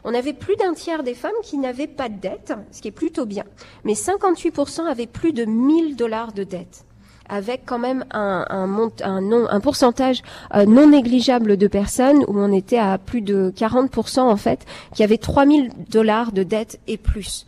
[0.03, 2.91] On avait plus d'un tiers des femmes qui n'avaient pas de dette, ce qui est
[2.91, 3.45] plutôt bien.
[3.84, 6.87] Mais 58% avaient plus de 1000 dollars de dette
[7.29, 10.21] avec quand même un, un, un pourcentage
[10.55, 15.03] euh, non négligeable de personnes où on était à plus de 40% en fait, qui
[15.03, 17.45] avaient 3000 dollars de dette et plus.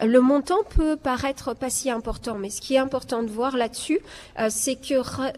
[0.00, 4.00] Le montant peut paraître pas si important, mais ce qui est important de voir là-dessus,
[4.38, 4.94] euh, c'est que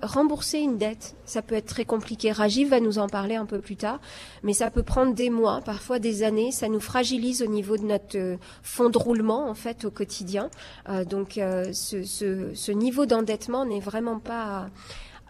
[0.06, 2.32] rembourser une dette, ça peut être très compliqué.
[2.32, 4.00] Rajiv va nous en parler un peu plus tard,
[4.42, 6.52] mais ça peut prendre des mois, parfois des années.
[6.52, 10.50] Ça nous fragilise au niveau de notre euh, fonds de roulement en fait au quotidien.
[10.88, 14.68] Euh, donc ce, ce, niveau d'endettement n'est vraiment pas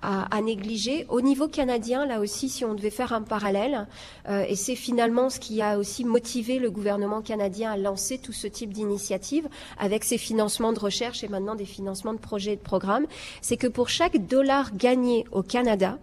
[0.04, 1.06] à, négliger.
[1.08, 3.86] Au niveau canadien, là aussi, si on devait faire un parallèle,
[4.28, 8.32] euh, et c'est finalement ce qui a aussi motivé le gouvernement canadien à lancer tout
[8.32, 12.56] ce type d'initiative avec ses financements de recherche et maintenant des financements de projets et
[12.56, 13.06] de programmes,
[13.40, 15.98] c'est que pour chaque dollar gagné au Canada,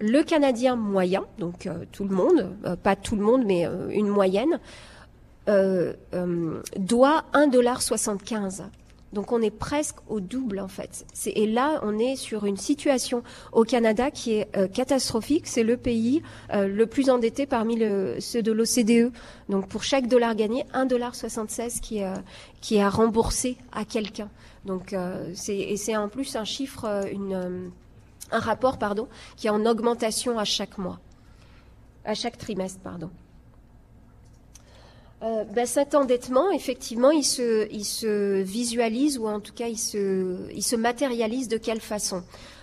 [0.00, 4.08] le Canadien moyen, donc euh, tout le monde, euh, pas tout le monde, mais une
[4.08, 4.58] moyenne,
[6.76, 8.64] doit 1,75
[9.12, 11.06] donc on est presque au double en fait.
[11.26, 15.46] Et là, on est sur une situation au Canada qui est euh, catastrophique.
[15.46, 17.78] C'est le pays euh, le plus endetté parmi
[18.20, 19.12] ceux de l'OCDE.
[19.48, 22.14] Donc pour chaque dollar gagné, 1,76$ qui, euh,
[22.60, 24.28] qui est à rembourser à quelqu'un.
[24.64, 30.44] Donc et c'est en plus un chiffre, un rapport pardon, qui est en augmentation à
[30.44, 30.98] chaque mois,
[32.04, 33.10] à chaque trimestre pardon.
[35.20, 40.52] Ben cet endettement, effectivement, il se, il se visualise ou en tout cas il se,
[40.52, 42.22] il se matérialise de quelle façon?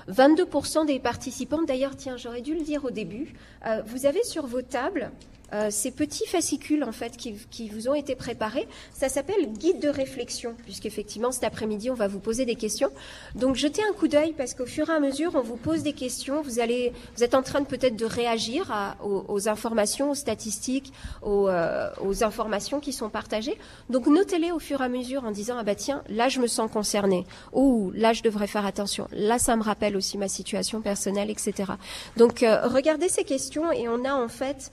[0.10, 3.34] 22% des participants, d'ailleurs, tiens, j'aurais dû le dire au début,
[3.66, 5.12] euh, vous avez sur vos tables
[5.54, 8.68] euh, ces petits fascicules en fait qui, vous ont été préparés.
[8.94, 12.90] Ça s'appelle guide de réflexion, puisqu'effectivement cet après-midi on va vous poser des questions.
[13.36, 15.94] Donc jetez un coup d'œil parce qu'au fur et à mesure on vous pose des
[15.94, 16.42] questions.
[16.42, 18.72] Vous allez, vous êtes en train peut-être de réagir
[19.04, 20.92] aux, informations, aux statistiques,
[21.24, 23.58] euh, aux, informations qui sont partagées.
[23.90, 26.48] Donc notez-les au fur et à mesure en disant ah bah tiens là je me
[26.48, 29.08] sens concerné ou là je devrais faire attention.
[29.12, 31.74] Là ça me rappelle aussi ma situation personnelle, etc.
[32.18, 34.72] Donc euh, regardez ces questions et on a en fait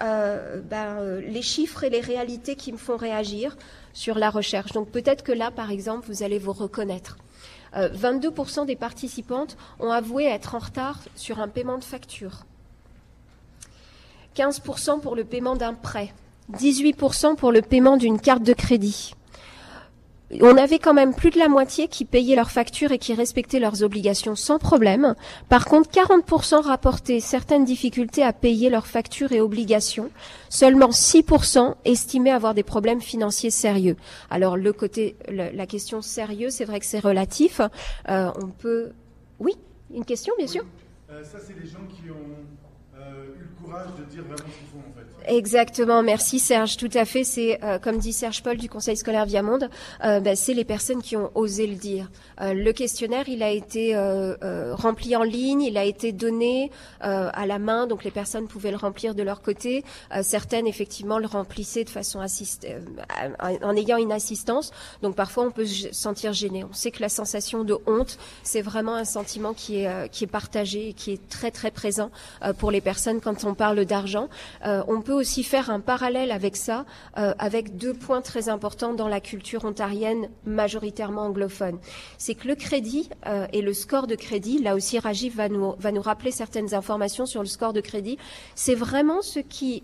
[0.00, 3.56] euh, ben, euh, les chiffres et les réalités qui me font réagir
[3.92, 4.72] sur la recherche.
[4.72, 7.18] Donc peut-être que là, par exemple, vous allez vous reconnaître.
[7.74, 12.44] 22% euh, des participantes ont avoué être en retard sur un paiement de facture.
[14.36, 16.12] 15% pour le paiement d'un prêt.
[16.52, 19.14] 18% pour le paiement d'une carte de crédit
[20.40, 23.58] on avait quand même plus de la moitié qui payaient leurs factures et qui respectaient
[23.58, 25.14] leurs obligations sans problème.
[25.48, 30.10] Par contre, 40% rapportaient certaines difficultés à payer leurs factures et obligations.
[30.48, 33.96] Seulement 6% estimaient avoir des problèmes financiers sérieux.
[34.30, 37.60] Alors le côté, la question sérieux, c'est vrai que c'est relatif.
[38.08, 38.92] Euh, on peut,
[39.38, 39.56] oui,
[39.92, 40.64] une question, bien sûr.
[41.10, 41.22] Euh,
[43.10, 45.12] eu le courage de dire vraiment ce qu'ils font en fait.
[45.26, 46.76] Exactement, merci Serge.
[46.76, 49.70] Tout à fait, c'est euh, comme dit Serge Paul du Conseil scolaire Viamonde,
[50.04, 52.10] euh, bah, c'est les personnes qui ont osé le dire.
[52.40, 53.94] Euh, le questionnaire, il a été
[54.72, 56.70] rempli en ligne, il a été donné
[57.00, 59.84] à la main, donc les personnes pouvaient le remplir de leur côté.
[60.22, 62.76] certaines, effectivement, le remplissaient de façon assistée,
[63.40, 64.72] en ayant une assistance.
[65.02, 66.64] Donc parfois, on peut se sentir gêné.
[66.64, 70.28] On sait que la sensation de honte, c'est vraiment un sentiment qui est qui est
[70.28, 72.10] partagé et qui est très très présent
[72.58, 72.91] pour les personnes
[73.22, 74.28] quand on parle d'argent.
[74.64, 76.84] on peut aussi faire un parallèle avec ça,
[77.14, 81.78] avec deux points très importants dans la culture ontarienne majoritairement anglophone.
[82.18, 83.08] C'est que le crédit
[83.52, 87.26] et le score de crédit, là aussi Rajiv va nous, va nous rappeler certaines informations
[87.26, 88.18] sur le score de crédit,
[88.54, 89.82] c'est vraiment ce qui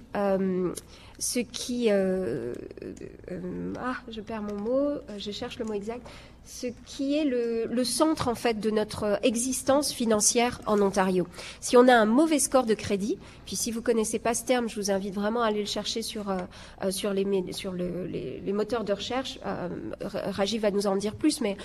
[1.18, 2.54] ce qui euh,
[3.78, 6.06] ah je perds mon mot je cherche le mot exact
[6.48, 11.26] ce qui est le, centre en fait de notre existence financière en Ontario.
[11.60, 14.68] Si on a un mauvais score de crédit, puis si vous connaissez pas ce terme,
[14.68, 16.38] je vous invite vraiment à aller le chercher sur euh,
[16.84, 19.38] euh, sur les moteurs de recherche.
[19.44, 19.68] Euh,
[20.00, 21.56] Rajiv va nous en dire plus, mais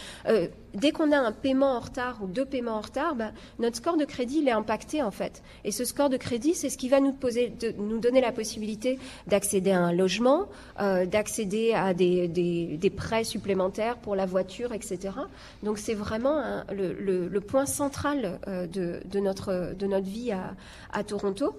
[0.73, 3.97] dès qu'on a un paiement en retard ou deux paiements en retard, ben, notre score
[3.97, 5.43] de crédit il est impacté en fait.
[5.63, 8.99] Et ce score de crédit, c'est ce qui va nous poser, nous donner la possibilité
[9.27, 15.15] d'accéder à un logement, d'accéder à des, des prêts supplémentaires pour la voiture etc.
[15.63, 21.55] Donc c'est vraiment le, point central euh, de, notre, vie à, Toronto.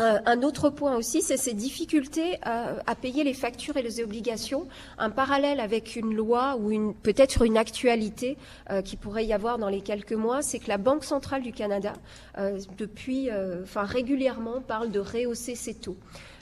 [0.00, 4.66] Euh, un autre point aussi, c'est ces difficultés à, payer les factures et les obligations.
[4.98, 8.38] Un parallèle avec une loi ou peut-être une actualité
[8.70, 11.52] euh, qui pourrait y avoir dans les quelques mois, c'est que la Banque centrale du
[11.52, 11.92] Canada,
[12.78, 13.28] depuis,
[13.74, 15.96] régulièrement, parle de rehausser ses taux.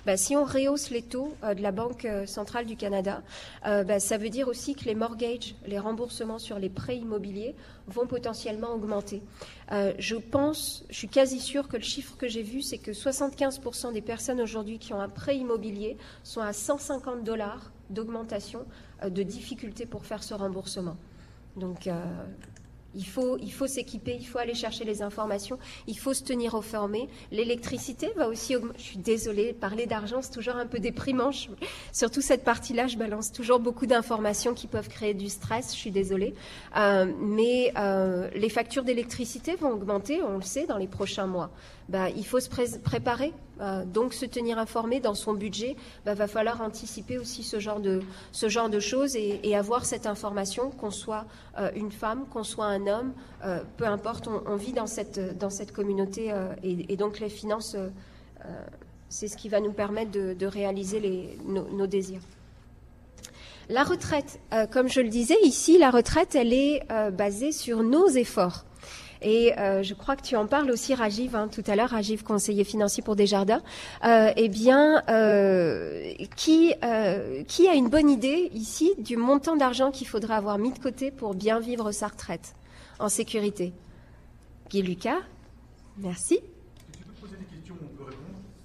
[0.07, 3.23] Bah, si on rehausse les taux euh, de la Banque euh, centrale du Canada,
[3.67, 7.55] euh, bah, ça veut dire aussi que les mortgages, les remboursements sur les prêts immobiliers
[7.89, 9.23] vont potentiellement augmenter.
[9.71, 13.93] je pense, je suis quasi sûre que le chiffre que j'ai vu, c'est que 75%
[13.93, 18.67] des personnes aujourd'hui qui ont un prêt immobilier sont à 150 dollars d'augmentation
[19.03, 20.97] de difficulté pour faire ce remboursement.
[21.57, 21.89] Donc,
[22.99, 26.57] il faut, il faut s'équiper, il faut aller chercher les informations, il faut se tenir
[26.57, 27.09] informé.
[27.31, 28.79] L'électricité va aussi augmenter.
[28.79, 31.31] Je suis désolée, parler d'argent, c'est toujours un peu déprimant.
[31.93, 35.73] surtout cette partie-là, je balance toujours beaucoup d'informations qui peuvent créer du stress.
[35.73, 36.35] Je suis désolée.
[36.77, 41.51] Euh, mais euh, les factures d'électricité vont augmenter, on le sait, dans les prochains mois.
[41.89, 45.77] Bah, il faut se préparer, euh, donc se tenir informé dans son budget.
[46.05, 51.25] Bah, va falloir anticiper aussi ce genre de, choses et, avoir cette information, qu'on soit
[51.59, 53.13] euh, une femme, qu'on soit un homme,
[53.45, 56.33] euh, peu importe, on, vit dans cette, communauté
[56.63, 57.77] et, donc les finances,
[59.09, 62.23] c'est ce qui va nous permettre de, réaliser nos, désirs.
[63.69, 64.41] La retraite,
[64.71, 68.65] comme je le disais ici, la retraite, elle est basée sur nos efforts.
[69.23, 72.23] Et euh, je crois que tu en parles aussi, Rajiv, hein, tout à l'heure, Rajiv,
[72.23, 73.63] conseiller financier pour Desjardins.
[74.05, 76.75] Euh, eh bien, euh, qui,
[77.47, 81.11] qui a une bonne idée ici du montant d'argent qu'il faudrait avoir mis de côté
[81.11, 82.55] pour bien vivre sa retraite
[82.99, 83.73] en sécurité?
[84.71, 85.19] Guy Lucas,
[85.97, 86.41] merci.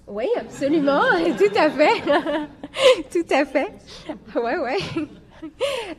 [0.06, 1.00] Oui, absolument,
[1.38, 2.02] tout à fait.
[3.12, 3.72] tout à fait.
[4.34, 4.78] Ouais, ouais.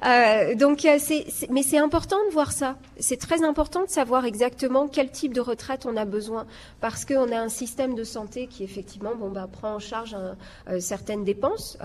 [0.06, 2.78] Euh, donc, euh, c'est, mais c'est important de voir ça.
[3.00, 6.46] C'est très important de savoir exactement quel type de retraite on a besoin,
[6.82, 10.16] parce qu'on a un système de santé qui effectivement, bah, prend en charge
[10.68, 11.78] euh, certaines dépenses.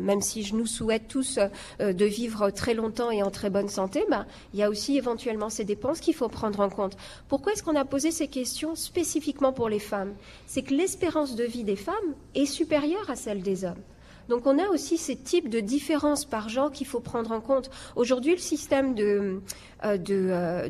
[0.00, 1.38] même si je nous souhaite tous
[1.78, 5.50] de vivre très longtemps et en très bonne santé, bah, il y a aussi éventuellement
[5.50, 6.96] ces dépenses qu'il faut prendre en compte.
[7.28, 10.14] Pourquoi est-ce qu'on a posé ces questions spécifiquement pour les femmes?
[10.46, 11.94] C'est que l'espérance de vie des femmes
[12.34, 13.82] est supérieure à celle des hommes.
[14.28, 17.70] Donc on a aussi ces types de différences par genre qu'il faut prendre en compte.
[17.96, 19.40] Aujourd'hui, le système euh,
[19.84, 20.68] euh,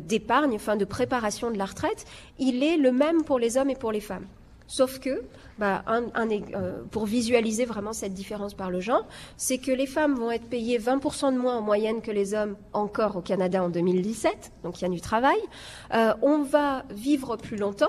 [0.00, 2.04] d'épargne, enfin de préparation de la retraite,
[2.38, 4.26] il est le même pour les hommes et pour les femmes.
[4.70, 5.22] Sauf que,
[5.58, 9.06] bah, euh, pour visualiser vraiment cette différence par le genre,
[9.38, 12.54] c'est que les femmes vont être payées 20% de moins en moyenne que les hommes
[12.74, 15.38] encore au Canada en 2017, donc il y a du travail.
[16.20, 17.88] on va vivre plus longtemps,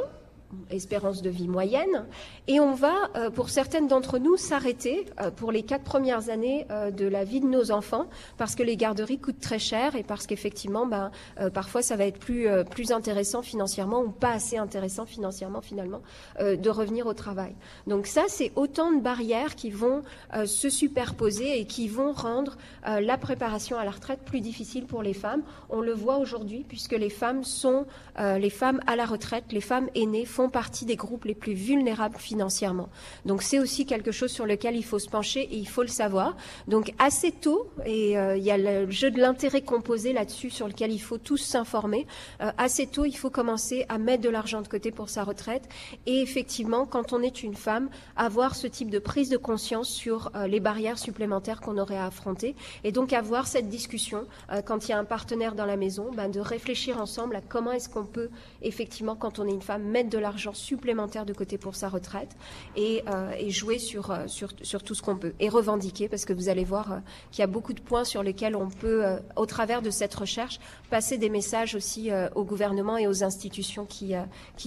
[0.69, 2.05] espérance de vie moyenne,
[2.47, 6.65] et on va, euh, pour certaines d'entre nous, s'arrêter euh, pour les quatre premières années
[6.71, 10.03] euh, de la vie de nos enfants, parce que les garderies coûtent très cher et
[10.03, 11.11] parce qu'effectivement, ben,
[11.53, 16.01] parfois, ça va être plus, plus intéressant financièrement ou pas assez intéressant financièrement finalement
[16.39, 17.55] de revenir au travail.
[17.87, 20.01] Donc ça, c'est autant de barrières qui vont
[20.45, 25.13] se superposer et qui vont rendre la préparation à la retraite plus difficile pour les
[25.13, 25.43] femmes.
[25.69, 27.85] On le voit aujourd'hui, puisque les femmes sont
[28.17, 32.15] les femmes à la retraite, les femmes aînées font partie des groupes les plus vulnérables
[32.15, 32.87] financièrement.
[33.25, 35.89] Donc c'est aussi quelque chose sur lequel il faut se pencher et il faut le
[35.89, 36.37] savoir.
[36.69, 40.69] Donc assez tôt, et euh, il y a le jeu de l'intérêt composé là-dessus sur
[40.69, 42.07] lequel il faut tous s'informer,
[42.41, 45.67] euh, assez tôt il faut commencer à mettre de l'argent de côté pour sa retraite
[46.05, 50.31] et effectivement quand on est une femme, avoir ce type de prise de conscience sur
[50.35, 54.25] euh, les barrières supplémentaires qu'on aurait à affronter et donc avoir cette discussion
[54.65, 57.73] quand il y a un partenaire dans la maison, ben, de réfléchir ensemble à comment
[57.73, 58.29] est-ce qu'on peut
[58.61, 62.35] effectivement quand on est une femme mettre de l'argent supplémentaire de côté pour sa retraite
[62.75, 63.03] et,
[63.49, 67.01] jouer sur, sur, tout ce qu'on peut et revendiquer parce que vous allez voir
[67.31, 69.03] qu'il y a beaucoup de points sur lesquels on peut,
[69.35, 70.59] au travers de cette recherche,
[70.89, 74.15] passer des messages aussi au gouvernement et aux institutions qui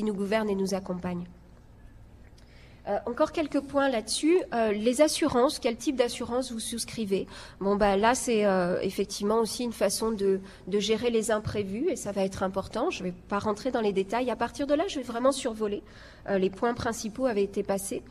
[0.03, 1.27] nous gouvernent et nous accompagnent.
[2.89, 4.43] Euh, encore quelques points là-dessus.
[4.53, 7.29] Euh, les assurances, quel type d'assurance vous souscrivez?
[7.61, 11.97] Bon, bah là, c'est euh, effectivement aussi une façon de, de, gérer les imprévus et
[11.97, 12.91] ça va être important.
[12.91, 14.31] Je ne vais pas rentrer dans les détails.
[14.31, 15.85] À partir de là, je vais vraiment survoler.
[16.29, 18.03] Les points principaux avaient été passés.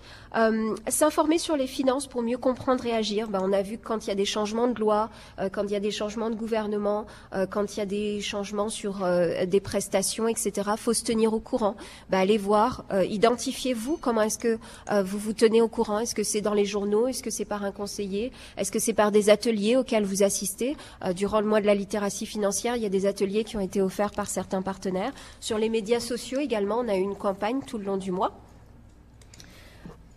[0.88, 3.28] S'informer sur les finances pour mieux comprendre et agir.
[3.28, 5.09] Bah, on a vu que quand il y a des changements de loi,
[5.51, 7.05] quand il y a des changements de gouvernement,
[7.49, 9.05] quand il y a des changements sur
[9.45, 11.76] des prestations, etc., faut se tenir au courant.
[12.09, 14.57] Bah, allez voir, identifiez-vous comment est-ce que
[14.91, 15.99] euh, vous vous tenez au courant?
[15.99, 17.07] Est-ce que c'est dans les journaux?
[17.07, 18.32] Est-ce que c'est par un conseiller?
[18.57, 20.76] Est-ce que c'est par des ateliers auxquels vous assistez?
[21.05, 23.62] Euh, Durant le mois de la littératie financière, il y a des ateliers qui ont
[23.62, 25.12] été offerts par certains partenaires.
[25.39, 28.34] Sur les médias sociaux également, on a eu une campagne tout le long du mois.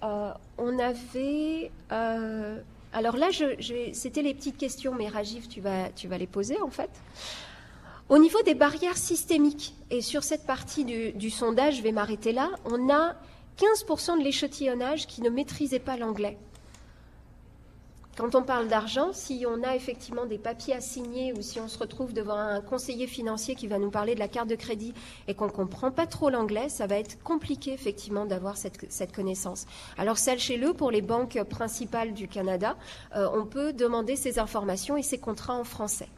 [0.02, 1.70] Euh, on avait...
[2.92, 3.28] alors là,
[3.92, 6.90] c'était les petites questions, mais Rajiv, tu vas, les poser en fait.
[8.08, 12.32] Au niveau des barrières systémiques, et sur cette partie du, du sondage, je vais m'arrêter
[12.32, 13.14] là, on a
[13.58, 16.36] 15% de l'échantillonnage qui ne maîtrisaient pas l'anglais.
[18.16, 21.66] Quand on parle d'argent, si on a effectivement des papiers à signer ou si on
[21.66, 24.94] se retrouve devant un conseiller financier qui va nous parler de la carte de crédit
[25.26, 29.66] et qu'on ne comprend pas trop l'anglais, ça va être compliqué effectivement d'avoir cette, connaissance.
[29.98, 32.76] Alors sachez-le, pour les banques principales du Canada,
[33.16, 36.08] euh, on peut demander ces informations et ces contrats en français.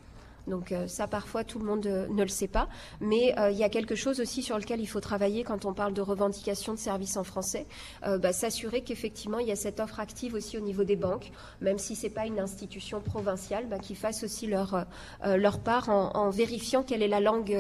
[0.47, 2.69] Donc euh, ça, parfois, tout le monde euh, ne le sait pas.
[3.01, 5.73] Mais euh, il y a quelque chose aussi sur lequel il faut travailler quand on
[5.73, 7.67] parle de revendication de services en français.
[8.03, 11.79] Bah, s'assurer qu'effectivement, il y a cette offre active aussi au niveau des banques, même
[11.79, 14.85] si ce n'est pas une institution provinciale, bah, qu'ils fassent aussi leur,
[15.25, 17.57] leur part en, vérifiant quelle est la langue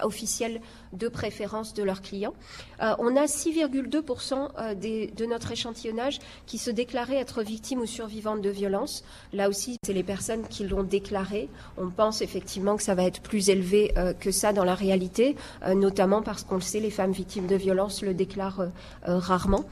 [0.00, 0.60] officielle
[0.92, 2.34] de préférence de leurs clients.
[2.80, 9.04] on a 6,2% de notre échantillonnage qui se déclaraient être victimes ou survivantes de violences.
[9.32, 11.48] Là aussi, c'est les personnes qui l'ont déclaré.
[11.76, 15.36] On pense effectivement que ça va être plus élevé euh, que ça dans la réalité,
[15.64, 19.64] euh, notamment parce qu'on le sait, les femmes victimes de violences le déclarent euh, rarement.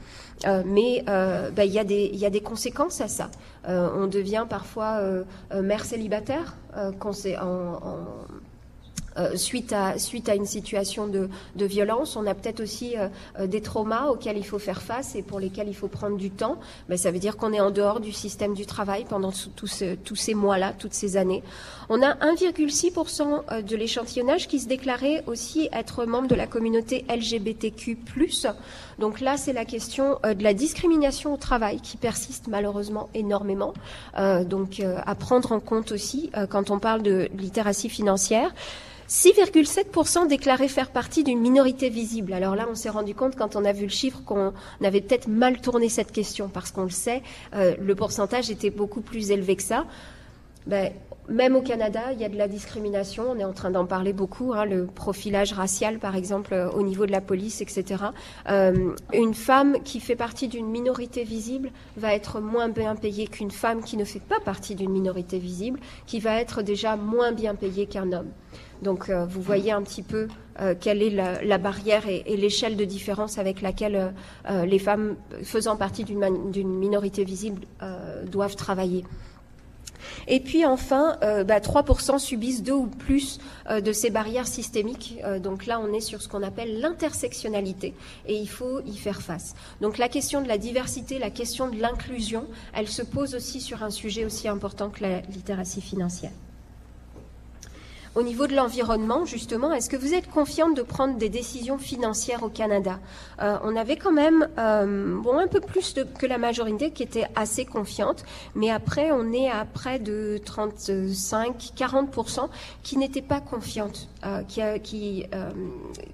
[0.65, 3.29] mais bah, il y, a des conséquences à ça.
[3.67, 5.01] on devient parfois
[5.53, 6.93] mère célibataire en,
[7.41, 7.97] en
[9.17, 12.15] euh, suite, à, suite à une situation de, de violence.
[12.15, 13.09] On a peut-être aussi euh,
[13.39, 16.31] euh, des traumas auxquels il faut faire face et pour lesquels il faut prendre du
[16.31, 16.57] temps.
[16.87, 20.15] Mais ça veut dire qu'on est en dehors du système du travail pendant tous tous
[20.15, 21.43] ces mois-là, toutes ces années.
[21.89, 27.97] On a 1,6% de l'échantillonnage qui se déclarait aussi être membre de la communauté LGBTQ+.
[28.99, 33.73] Donc là, c'est la question de la discrimination au travail qui persiste malheureusement énormément.
[34.45, 38.53] donc à prendre en compte aussi quand on parle de littératie financière.
[39.11, 42.31] 6,7% déclaraient faire partie d'une minorité visible.
[42.31, 45.27] Alors là, on s'est rendu compte quand on a vu le chiffre qu'on avait peut-être
[45.27, 47.21] mal tourné cette question parce qu'on le sait,
[47.53, 49.83] euh, le pourcentage était beaucoup plus élevé que ça.
[50.65, 50.93] Ben,
[51.27, 53.25] même au Canada, il y a de la discrimination.
[53.29, 54.53] On est en train d'en parler beaucoup.
[54.53, 58.03] Hein, le profilage racial, par exemple, euh, au niveau de la police, etc.
[58.49, 63.51] Euh, une femme qui fait partie d'une minorité visible va être moins bien payée qu'une
[63.51, 67.55] femme qui ne fait pas partie d'une minorité visible, qui va être déjà moins bien
[67.55, 68.29] payée qu'un homme.
[68.81, 70.27] Donc euh, vous voyez un petit peu
[70.59, 74.13] euh, quelle est la, barrière et, l'échelle de différence avec laquelle
[74.49, 77.61] euh, les femmes faisant partie d'une minorité visible
[78.25, 79.05] doivent travailler.
[80.27, 85.19] Et puis enfin, 3% bah, subissent deux ou plus de ces barrières systémiques.
[85.41, 87.93] donc là, on est sur ce qu'on appelle l'intersectionnalité
[88.27, 89.55] et il faut y faire face.
[89.79, 93.83] Donc la question de la diversité, la question de l'inclusion, elle se pose aussi sur
[93.83, 96.31] un sujet aussi important que la littératie financière.
[98.13, 102.43] Au niveau de l'environnement, justement, est-ce que vous êtes confiante de prendre des décisions financières
[102.43, 102.99] au Canada?
[103.41, 107.27] Euh, On avait quand même euh, bon, un peu plus que la majorité qui était
[107.35, 112.49] assez confiante, mais après, on est à près de 35-40%
[112.83, 115.25] qui n'étaient pas confiantes, euh, qui, qui,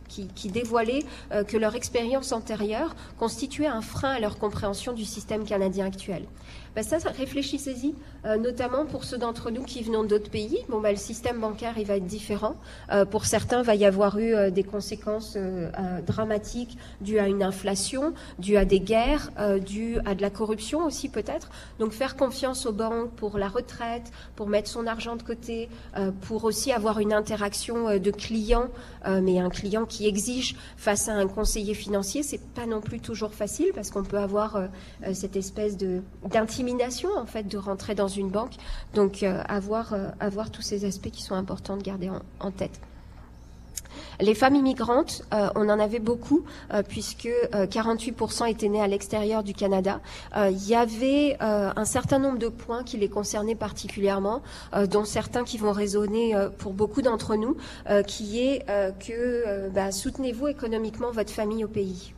[0.07, 1.03] qui, qui, dévoilaient
[1.47, 6.27] que leur expérience antérieure constituait un frein à leur compréhension du système canadien actuel.
[6.77, 10.59] Ben ça, réfléchissez-y, euh, notamment pour ceux d'entre nous qui venons d'autres pays.
[10.69, 12.55] Bon, ben, le système bancaire, il va être différent.
[12.91, 15.35] Euh, pour certains, il va y avoir eu euh, des conséquences
[16.05, 19.31] dramatiques dues à une inflation, dues à des guerres,
[19.65, 21.49] dues à de la corruption aussi peut-être.
[21.79, 25.69] Donc faire confiance aux banques pour la retraite, pour mettre son argent de côté,
[26.21, 28.67] pour aussi avoir une interaction de client,
[29.05, 33.33] mais un client qui exige face à un conseiller financier, c'est pas non plus toujours
[33.33, 34.59] facile parce qu'on peut avoir
[35.13, 36.66] cette espèce de d'intimité
[37.15, 38.55] en fait de rentrer dans une banque.
[38.93, 42.09] Donc euh, avoir, euh, avoir tous ces aspects qui sont importants de garder
[42.39, 42.79] en, tête.
[44.19, 46.43] Les femmes immigrantes, euh, on en avait beaucoup,
[46.87, 50.01] puisque 48% étaient nées à l'extérieur du Canada.
[50.35, 54.41] Il y avait un certain nombre de points qui les concernaient particulièrement,
[54.89, 57.57] dont certains qui vont résonner pour beaucoup d'entre nous,
[58.07, 58.65] qui est
[58.99, 62.13] que bah, soutenez-vous économiquement votre famille au pays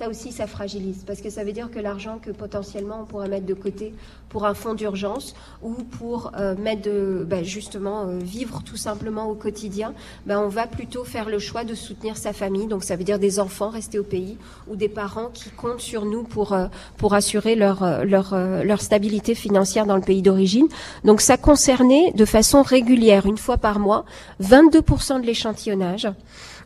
[0.00, 3.28] ça aussi, ça fragilise, parce que ça veut dire que l'argent que potentiellement on pourrait
[3.28, 3.92] mettre de côté
[4.30, 9.26] pour un fonds d'urgence ou pour euh, mettre de, ben, justement euh, vivre tout simplement
[9.26, 9.92] au quotidien,
[10.24, 12.66] ben, on va plutôt faire le choix de soutenir sa famille.
[12.66, 14.38] Donc ça veut dire des enfants restés au pays
[14.68, 18.34] ou des parents qui comptent sur nous pour euh, pour assurer leur leur
[18.64, 20.68] leur stabilité financière dans le pays d'origine.
[21.04, 24.06] Donc ça concernait de façon régulière, une fois par mois,
[24.40, 26.08] 22% de l'échantillonnage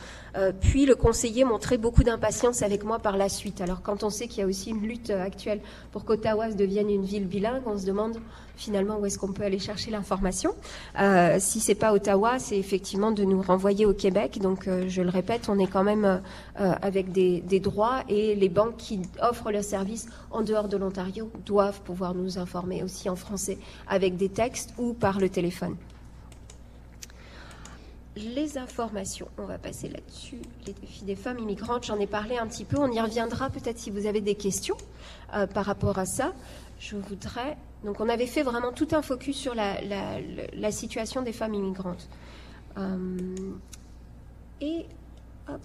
[0.60, 3.60] puis le conseiller montrait beaucoup d'impatience avec moi par la suite.
[3.60, 5.60] Alors quand on sait qu'il y a aussi une lutte actuelle
[5.92, 8.18] pour qu'Ottawa devienne une ville bilingue, on se demande
[8.56, 10.54] finalement où est-ce qu'on peut aller chercher l'information.
[10.98, 14.38] Euh, si c'est pas Ottawa, c'est effectivement de nous renvoyer au Québec.
[14.40, 18.48] Donc euh, je le répète, on est quand même euh, avec des, droits et les
[18.48, 23.16] banques qui offrent leurs services en dehors de l'Ontario doivent pouvoir nous informer aussi en
[23.16, 23.58] français
[23.88, 25.76] avec des textes ou par le téléphone
[28.16, 32.46] les informations, on va passer là-dessus, les défis des femmes immigrantes, j'en ai parlé un
[32.46, 34.76] petit peu, on y reviendra peut-être si vous avez des questions
[35.52, 36.32] par rapport à ça.
[36.78, 37.56] Je voudrais
[37.86, 42.08] donc on avait fait vraiment tout un focus sur la, situation des femmes immigrantes.
[42.78, 43.16] Euh,
[44.60, 44.86] et
[45.48, 45.60] hop.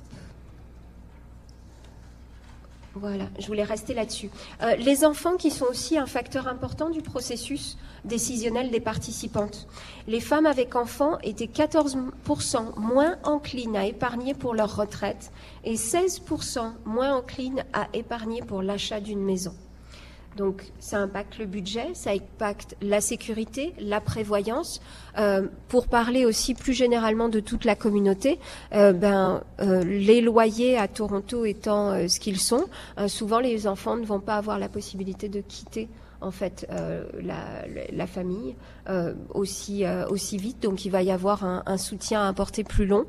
[2.94, 4.30] Voilà, je voulais rester là-dessus.
[4.62, 9.66] Euh, les enfants qui sont aussi un facteur important du processus décisionnel des participantes.
[10.08, 15.32] Les femmes avec enfants étaient 14% moins enclines à épargner pour leur retraite
[15.64, 19.54] et 16% moins enclines à épargner pour l'achat d'une maison.
[20.38, 24.82] Donc ça impacte le budget, ça impacte la sécurité, la prévoyance.
[25.18, 28.40] Euh, pour parler aussi plus généralement de toute la communauté,
[28.74, 32.66] euh, ben, euh, les loyers à Toronto étant ce qu'ils sont,
[33.08, 35.90] souvent les enfants ne vont pas avoir la possibilité de quitter
[36.22, 38.56] en fait euh, la, famille
[38.90, 40.62] euh, aussi euh, aussi vite.
[40.62, 43.06] Donc il va y avoir un, soutien à apporter plus long.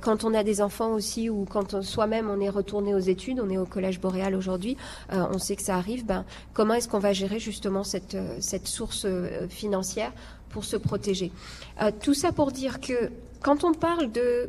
[0.00, 3.50] quand on a des enfants aussi ou quand soi-même on est retourné aux études, on
[3.50, 4.76] est au collège boréal aujourd'hui,
[5.10, 6.06] on sait que ça arrive.
[6.06, 9.06] Ben comment est-ce qu'on va gérer justement cette cette source
[9.48, 10.12] financière
[10.48, 11.30] pour se protéger?
[12.00, 13.10] Tout ça pour dire que
[13.42, 14.48] quand on parle de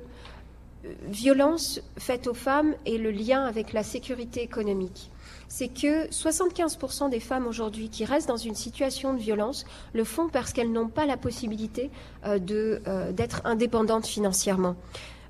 [1.10, 5.12] violence faite aux femmes et le lien avec la sécurité économique
[5.58, 10.30] c'est que 75% des femmes aujourd'hui qui restent dans une situation de violence le font
[10.30, 11.89] parce qu'elles n'ont pas la possibilité
[12.28, 14.76] euh, euh, d'être indépendantes financièrement.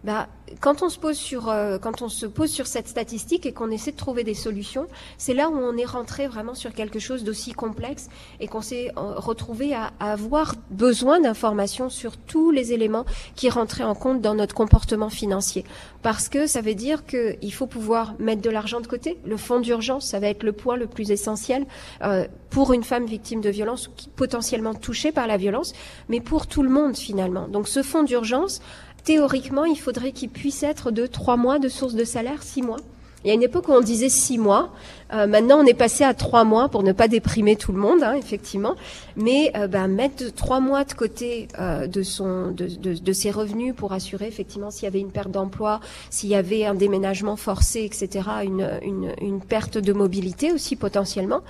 [0.03, 0.27] Bah,
[0.61, 3.71] quand on se pose sur euh, quand on se pose sur cette statistique et qu'on
[3.71, 4.87] essaie de trouver des solutions,
[5.17, 8.07] c'est là où on est rentré vraiment sur quelque chose d'aussi complexe
[8.39, 13.83] et qu'on s'est euh, retrouvé à, avoir besoin d'informations sur tous les éléments qui rentraient
[13.83, 15.65] en compte dans notre comportement financier.
[16.01, 19.19] Parce que ça veut dire qu'il faut pouvoir mettre de l'argent de côté.
[19.25, 21.65] Le fonds d'urgence, ça va être le point le plus essentiel
[22.03, 25.73] euh, pour une femme victime de violence potentiellement touchée par la violence,
[26.07, 27.47] mais pour tout le monde finalement.
[27.47, 28.61] Donc ce fonds d'urgence,
[29.07, 32.81] théoriquement, il faudrait qu'il puisse être de trois mois de source de salaire, six mois.
[33.23, 34.69] Il y a une époque où on disait six mois.
[35.13, 38.03] Euh, maintenant, on est passé à trois mois pour ne pas déprimer tout le monde,
[38.03, 38.75] hein, effectivement.
[39.15, 43.73] Mais euh, ben, mettre trois mois de côté euh, de, son, de, de, ses revenus
[43.73, 45.79] pour assurer, effectivement, s'il y avait une perte d'emploi,
[46.09, 51.43] s'il y avait un déménagement forcé, etc., une, une perte de mobilité aussi potentiellement,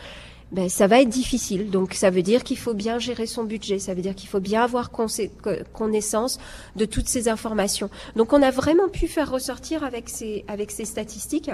[0.51, 1.69] ben, ça va être difficile.
[1.69, 4.39] Donc ça veut dire qu'il faut bien gérer son budget, ça veut dire qu'il faut
[4.39, 6.39] bien avoir connaissance
[6.75, 7.89] de toutes ces informations.
[8.15, 11.51] Donc on a vraiment pu faire ressortir avec ces, avec ces statistiques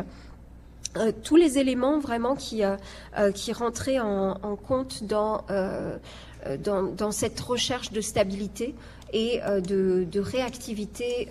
[0.96, 2.76] euh, tous les éléments vraiment qui, euh,
[3.18, 5.44] euh, qui rentraient en, en compte dans,
[6.60, 8.76] dans, dans, cette recherche de stabilité
[9.14, 11.30] et de, de, réactivité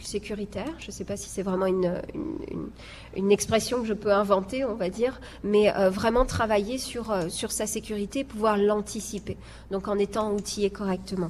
[0.00, 0.72] sécuritaire.
[0.80, 4.90] Je ne sais pas si c'est vraiment une, expression que je peux inventer, on va
[4.90, 9.36] dire, mais vraiment travailler sur, sa sécurité pouvoir l'anticiper,
[9.70, 11.28] donc en étant outillé correctement.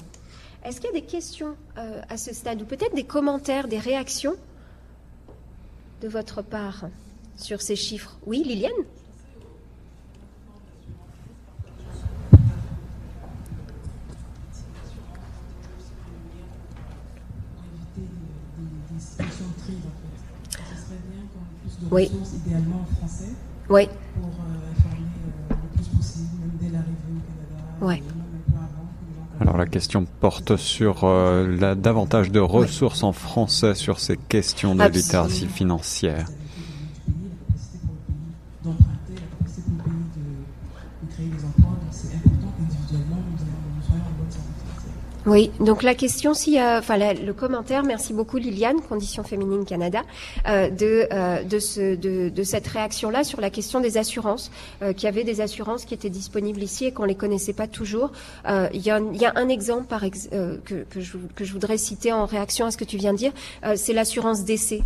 [0.65, 4.37] Est-ce qu'il y a des questions à ce stade ou peut-être des commentaires, des réactions
[6.01, 6.87] de votre part
[7.37, 8.19] sur ces chiffres?
[8.27, 8.73] Oui, Liliane?
[21.81, 22.05] De Oui.
[22.05, 23.29] ressources, idéalement en français,
[23.69, 23.87] Oui,
[24.21, 25.07] pour euh, informer
[25.51, 26.95] euh, le plus possible, même dès l'arrivée
[27.81, 28.05] au Canada,
[29.41, 34.75] Alors la question porte sur euh, la, davantage de ressources en français sur ces questions
[34.75, 35.07] de Absolument.
[35.07, 36.27] littératie financière.
[45.27, 50.01] Oui, donc la question, si, euh, enfin le commentaire, merci beaucoup Liliane, Conditions Féminines Canada,
[50.49, 54.51] euh, de euh, de, ce, de de cette réaction-là sur la question des assurances,
[54.81, 57.67] euh, qu'il y avait des assurances qui étaient disponibles ici et qu'on les connaissait pas
[57.67, 58.13] toujours.
[58.73, 58.97] Il y, a,
[59.37, 59.95] un- exemple
[60.65, 63.33] que je, que je voudrais citer en réaction à ce que tu viens de dire,
[63.77, 64.81] c'est l'assurance décès.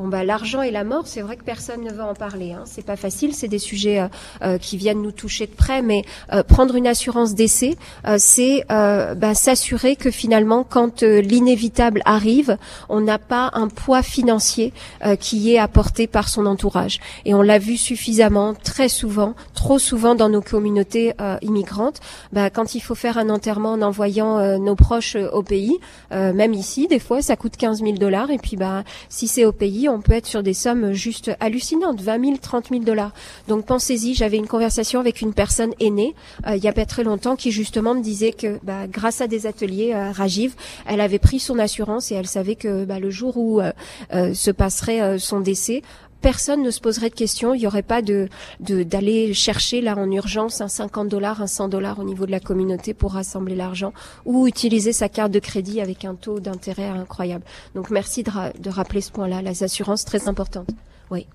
[0.00, 2.54] Bon bah l'argent et la mort, c'est vrai que personne ne veut en parler.
[2.54, 2.62] Hein.
[2.64, 4.08] C'est pas facile, c'est des sujets euh,
[4.40, 9.34] euh, qui viennent nous toucher de près, mais euh, prendre une assurance euh, c'est bah,
[9.34, 12.56] s'assurer que finalement, quand l'inévitable arrive,
[12.88, 14.72] on n'a pas un poids financier
[15.18, 16.98] qui est apporté par son entourage.
[17.26, 22.00] Et on l'a vu suffisamment, très souvent, trop souvent dans nos communautés immigrantes.
[22.32, 25.78] Bah, quand il faut faire un enterrement en envoyant nos proches au pays,
[26.10, 28.30] même ici, des fois, ça coûte 15 000 dollars.
[28.30, 32.00] Et puis, bah, si c'est au pays, on peut être sur des sommes juste hallucinantes,
[32.00, 33.12] 20 000, 30 000 dollars.
[33.48, 36.14] Donc pensez-y, j'avais une conversation avec une personne aînée
[36.46, 39.26] euh, il y a pas très longtemps qui justement me disait que bah, grâce à
[39.26, 40.54] des ateliers euh, Rajiv,
[40.86, 44.50] elle avait pris son assurance et elle savait que bah, le jour où euh, se
[44.50, 45.82] passerait son décès,
[46.20, 47.54] personne ne se poserait de questions.
[47.54, 48.28] Il n'y aurait pas de
[48.60, 52.40] d'aller chercher là en urgence un 50 dollars, un 100 dollars au niveau de la
[52.40, 53.92] communauté pour rassembler l'argent
[54.24, 57.44] ou utiliser sa carte de crédit avec un taux d'intérêt incroyable.
[57.74, 60.68] Donc merci de, ra- de rappeler ce point-là, les assurances très importantes.
[61.10, 61.26] Oui.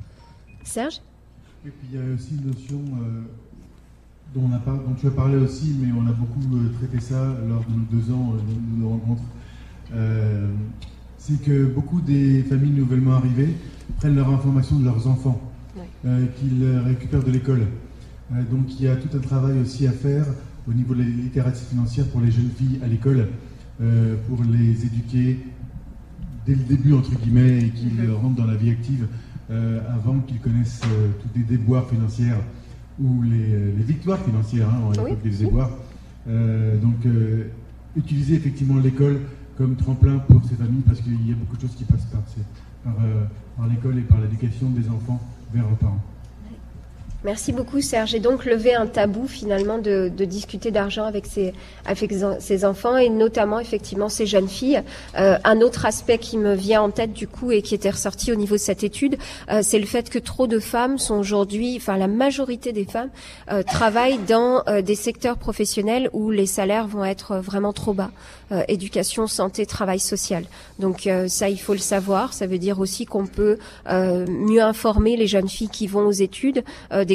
[0.63, 1.01] Serge?
[1.65, 3.21] Et puis il y a aussi une notion euh,
[4.35, 7.15] dont, on a dont tu as parlé aussi, mais on a beaucoup euh, traité ça
[7.47, 8.37] lors de nos deux ans euh,
[8.77, 9.23] de nos rencontres.
[11.17, 13.55] C'est que beaucoup des familles nouvellement arrivées
[13.97, 15.39] prennent leur information de leurs enfants,
[16.05, 17.67] euh, qu'ils récupèrent de l'école.
[18.33, 20.25] Euh, donc il y a tout un travail aussi à faire
[20.67, 23.27] au niveau de la littératie financière pour les jeunes filles à l'école,
[23.81, 25.39] euh, pour les éduquer
[26.45, 28.13] dès le début, entre guillemets, et qu'ils Mhm.
[28.21, 29.07] rentrent dans la vie active
[29.95, 30.81] avant qu'ils connaissent
[31.21, 32.39] tous les déboires financières
[32.99, 35.69] ou les, les victoires financières, hein, Oui, des déboires.
[36.81, 37.05] Donc,
[37.95, 39.19] utiliser effectivement l'école
[39.57, 42.21] comme tremplin pour ces familles parce qu'il y a beaucoup de choses qui passent par,
[42.33, 42.41] ces-
[42.85, 45.19] par, euh, l'école et par l'éducation des enfants
[45.51, 46.14] vers leurs parents.
[47.25, 48.13] Merci beaucoup Serge.
[48.13, 54.09] Et donc lever un tabou finalement de, discuter d'argent avec ses, enfants et notamment effectivement
[54.09, 54.83] ces jeunes filles.
[55.17, 58.31] Euh, un autre aspect qui me vient en tête du coup et qui était ressorti
[58.31, 59.17] au niveau de cette étude,
[59.49, 63.09] euh, c'est le fait que trop de femmes sont aujourd'hui, enfin la majorité des femmes
[63.51, 68.11] euh, travaillent dans euh, des secteurs professionnels où les salaires vont être vraiment trop bas.
[68.67, 70.45] Éducation, santé, travail social.
[70.77, 72.31] Donc ça, il faut le savoir.
[72.31, 73.57] Ça veut dire aussi qu'on peut
[73.89, 76.63] mieux informer les jeunes filles qui vont aux études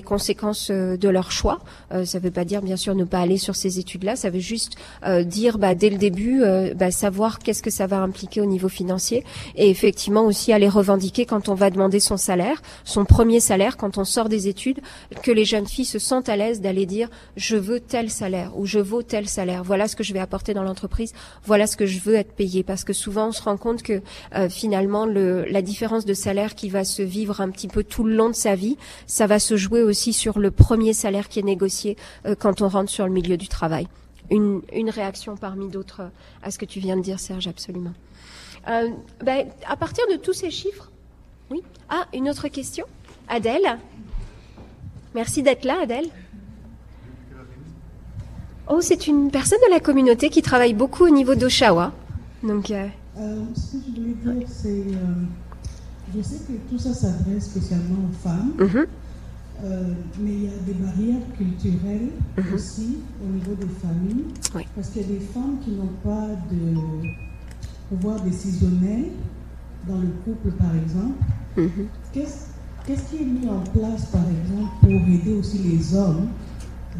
[0.01, 1.61] des conséquences euh, de leur choix.
[1.93, 4.17] Euh, ça ne veut pas dire, bien sûr, ne pas aller sur ces études-là.
[4.17, 4.77] Ça veut juste
[5.07, 8.47] euh, dire, bah, dès le début, euh, bah, savoir qu'est-ce que ça va impliquer au
[8.47, 9.25] niveau financier
[9.57, 13.99] et effectivement aussi aller revendiquer quand on va demander son salaire, son premier salaire, quand
[13.99, 14.81] on sort des études,
[15.23, 18.65] que les jeunes filles se sentent à l'aise d'aller dire, je veux tel salaire ou
[18.65, 19.63] je vaux tel salaire.
[19.65, 21.13] Voilà ce que je vais apporter dans l'entreprise.
[21.45, 22.63] Voilà ce que je veux être payé.
[22.63, 24.01] Parce que souvent, on se rend compte que
[24.35, 28.05] euh, finalement, le, la différence de salaire qui va se vivre un petit peu tout
[28.05, 28.77] le long de sa vie,
[29.07, 32.69] ça va se jouer aussi sur le premier salaire qui est négocié euh, quand on
[32.69, 33.87] rentre sur le milieu du travail.
[34.31, 36.09] Une, une réaction parmi d'autres euh,
[36.43, 37.93] à ce que tu viens de dire, Serge, absolument.
[38.69, 38.89] Euh,
[39.25, 40.91] ben, à partir de tous ces chiffres,
[41.51, 41.63] oui.
[41.89, 42.87] Ah, une autre question,
[43.29, 43.79] Adèle?
[45.15, 46.07] Merci d'être là, Adèle.
[48.69, 51.93] Oh, c'est une personne de la communauté qui travaille beaucoup au niveau d'Oshawa.
[52.45, 52.87] Donc, euh,
[53.19, 54.85] Euh, ce que je voulais dire, c'est.
[56.17, 58.87] je sais que tout ça s'adresse spécialement aux femmes, mhm,
[59.65, 62.55] euh, mais il y a des barrières culturelles Mhm.
[62.55, 64.25] aussi au niveau des familles.
[64.55, 64.63] Oui.
[64.75, 66.75] Parce qu'il y a des femmes qui n'ont pas de
[67.89, 69.07] pouvoir décisionnel
[69.89, 71.23] dans le couple, par exemple.
[71.57, 71.87] mhm.
[72.13, 72.47] Qu'est-ce
[72.87, 76.29] qu'est-ce qui est mis en place, par exemple, pour aider aussi les hommes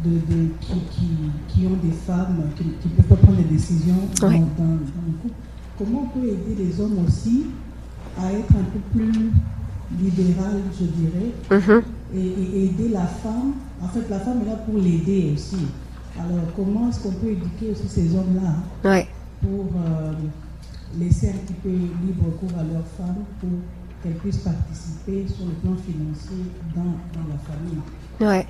[0.05, 1.07] de, de- qui, qui,
[1.47, 4.39] qui ont des femmes qui ne peuvent pas prendre des décisions dans, Ouais.
[4.39, 4.73] dans- dans
[5.07, 5.33] le couple?
[5.77, 7.45] Comment on peut aider les hommes aussi
[8.17, 9.31] à être un peu plus
[9.99, 11.81] libéral, je dirais, Mhm.
[12.15, 13.53] Et, et aider la femme
[13.83, 15.57] En fait, la femme est là pour l'aider aussi.
[16.17, 19.07] Alors, comment est-ce qu'on peut éduquer aussi ces hommes-là Ouais.
[19.41, 20.11] pour euh,
[20.99, 23.49] laisser un petit peu libre cours à leurs femmes pour
[24.03, 26.43] qu'elles puissent participer sur le plan financier
[26.75, 27.79] dans, dans la famille?
[28.19, 28.45] Ouais.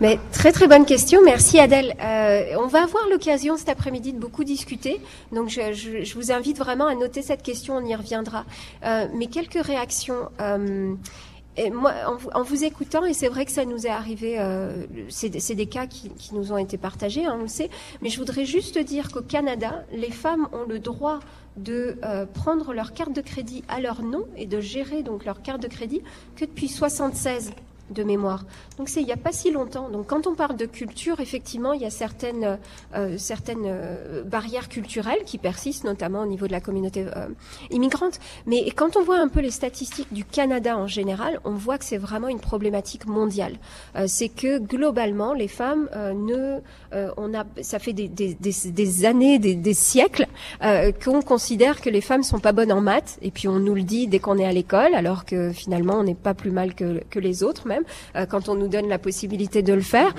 [0.00, 1.94] Mais très très bonne question, merci Adèle.
[2.02, 5.00] Euh, on va avoir l'occasion cet après-midi de beaucoup discuter,
[5.32, 8.44] donc je, je- je vous invite vraiment à noter cette question, on y reviendra.
[8.84, 10.28] Euh, mais quelques réactions.
[11.56, 11.94] Et moi,
[12.34, 15.86] en, vous écoutant, et c'est vrai que ça nous est arrivé, euh, c'est des cas
[15.86, 17.70] qui, qui, nous ont été partagés, hein, on le sait,
[18.02, 21.20] mais je voudrais juste dire qu'au Canada, les femmes ont le droit
[21.56, 25.40] de euh, prendre leur carte de crédit à leur nom et de gérer donc leur
[25.40, 26.02] carte de crédit
[26.36, 27.52] que depuis 76
[27.90, 28.44] de mémoire.
[28.78, 29.88] Donc c'est il n'y a pas si longtemps.
[29.88, 32.58] Donc quand on parle de culture, effectivement, il y a certaines,
[32.94, 37.28] euh, certaines euh, barrières culturelles qui persistent, notamment au niveau de la communauté euh,
[37.70, 38.18] immigrante.
[38.46, 41.84] Mais quand on voit un peu les statistiques du Canada en général, on voit que
[41.84, 43.54] c'est vraiment une problématique mondiale.
[44.06, 46.60] c'est que globalement, les femmes ne,
[47.16, 50.26] on a, ça fait des, années, des, siècles
[51.04, 53.82] qu'on considère que les femmes sont pas bonnes en maths, et puis on nous le
[53.82, 57.00] dit dès qu'on est à l'école, alors que finalement on n'est pas plus mal que,
[57.18, 57.66] les autres
[58.28, 60.14] quand on nous donne la possibilité de le faire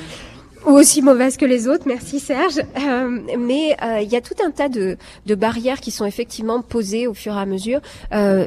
[0.66, 2.60] ou aussi mauvaise que les autres, merci Serge.
[2.60, 6.62] Euh, mais euh, il y a tout un tas de, de, barrières qui sont effectivement
[6.62, 7.80] posées au fur et à mesure.
[8.14, 8.46] Euh,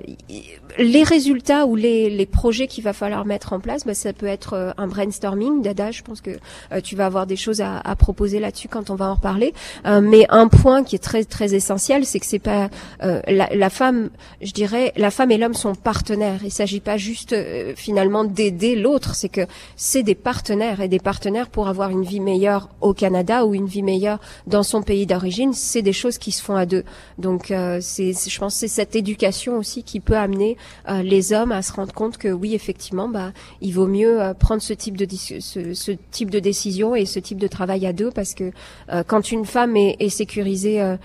[0.78, 4.26] les résultats ou les, les projets qu'il va falloir mettre en place, bah, ça peut
[4.26, 5.62] être euh, un brainstorming.
[5.62, 6.30] Dada, je pense que
[6.72, 9.54] euh, tu vas avoir des choses à, à proposer là-dessus quand on va en reparler.
[9.86, 12.68] Euh, mais un point qui est très très essentiel, c'est que c'est pas
[13.00, 14.10] la, la, femme,
[14.40, 16.40] je dirais, la femme et l'homme sont partenaires.
[16.44, 17.34] Il s'agit pas juste
[17.74, 19.42] finalement d'aider l'autre, c'est que
[19.76, 23.66] c'est des partenaires et des partenaires pour avoir une vie meilleure au Canada ou une
[23.66, 25.52] vie meilleure dans son pays d'origine.
[25.52, 26.84] C'est des choses qui se font à deux.
[27.18, 30.56] Donc c'est, je pense, c'est cette éducation aussi qui peut amener
[30.88, 34.34] euh, les hommes à se rendre compte que oui, effectivement, bah, il vaut mieux euh,
[34.34, 38.10] prendre ce type de ce, type de décision et ce type de travail à deux
[38.10, 38.52] parce que
[38.90, 40.96] euh, quand une femme est, sécurisée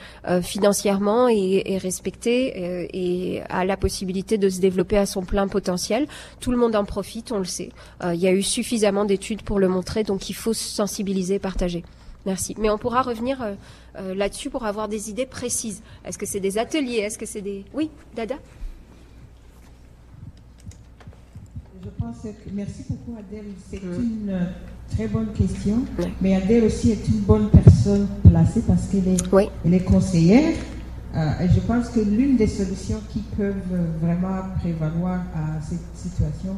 [0.41, 6.08] financièrement et, respectée et a la possibilité de se développer à son plein potentiel,
[6.39, 7.70] tout le monde en profite, on le sait.
[8.03, 11.84] il y a eu suffisamment d'études pour le montrer, donc il faut sensibiliser, partager.
[12.26, 12.56] Merci.
[12.58, 13.38] Mais on pourra revenir
[13.95, 15.84] là-dessus pour avoir des idées précises.
[16.03, 16.97] Est-ce que c'est des ateliers?
[16.97, 17.64] Est-ce que c'est des...
[17.74, 18.36] Oui, Dada?
[21.86, 23.46] Je pense que merci beaucoup Adèle.
[23.70, 24.02] C'est mm.
[24.02, 24.46] une euh,
[24.90, 25.84] très bonne question.
[26.22, 29.24] Mais Adèle aussi est une bonne personne placée parce qu'elle est,
[29.64, 30.56] elle est conseillère.
[31.16, 33.54] Euh, et je pense que l'une des solutions qui peuvent
[34.02, 36.58] vraiment prévaloir à cette situation,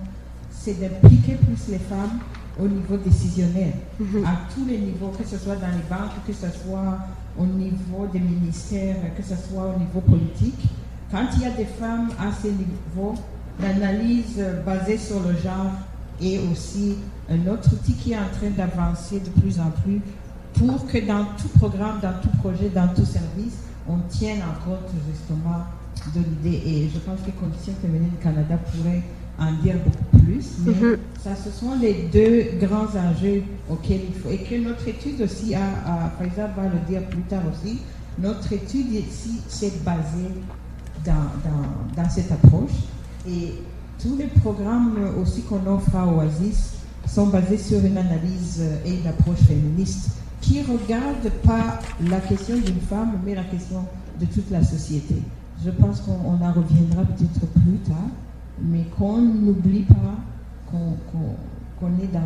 [0.49, 2.19] c'est d'impliquer plus les femmes
[2.59, 4.25] au niveau décisionnaire, mm-hmm.
[4.25, 6.97] à tous les niveaux, que ce soit dans les banques, que ce soit
[7.37, 10.59] au niveau des ministères, que ce soit au niveau politique.
[11.11, 13.13] Quand il y a des femmes à ces niveaux,
[13.61, 15.71] l'analyse basée sur le genre
[16.21, 16.95] est aussi
[17.29, 20.01] un autre outil qui est en train d'avancer de plus en plus
[20.53, 24.89] pour que dans tout programme, dans tout projet, dans tout service, on tienne en compte
[25.11, 25.65] justement
[26.15, 26.61] de l'idée.
[26.65, 29.03] Et je pense que Conditions féminines Canada pourrait
[29.39, 30.45] en dire beaucoup plus.
[30.65, 30.97] Mais mhm.
[31.21, 34.29] ça, ce sont les deux grands enjeux auxquels il faut.
[34.29, 37.79] Et que notre étude aussi, a, a exemple, va le dire plus tard aussi,
[38.19, 40.33] notre étude ici s'est basée
[41.05, 42.71] dans, dans, dans cette approche.
[43.27, 43.53] Et
[44.01, 46.73] tous les programmes aussi qu'on offre à Oasis
[47.07, 50.11] sont basés sur une analyse et une approche féministe
[50.41, 53.85] qui ne regarde pas la question d'une femme, mais la question
[54.19, 55.15] de toute la société.
[55.65, 57.97] Je pense qu'on en reviendra peut-être plus tard,
[58.61, 60.15] mais qu'on n'oublie pas
[60.71, 62.17] qu'on est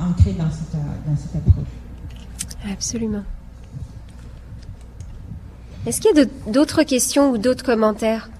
[0.00, 1.66] ancré dans cette approche.
[2.70, 3.24] Absolument.
[5.86, 8.30] Est-ce qu'il y a d'autres questions ou d'autres commentaires?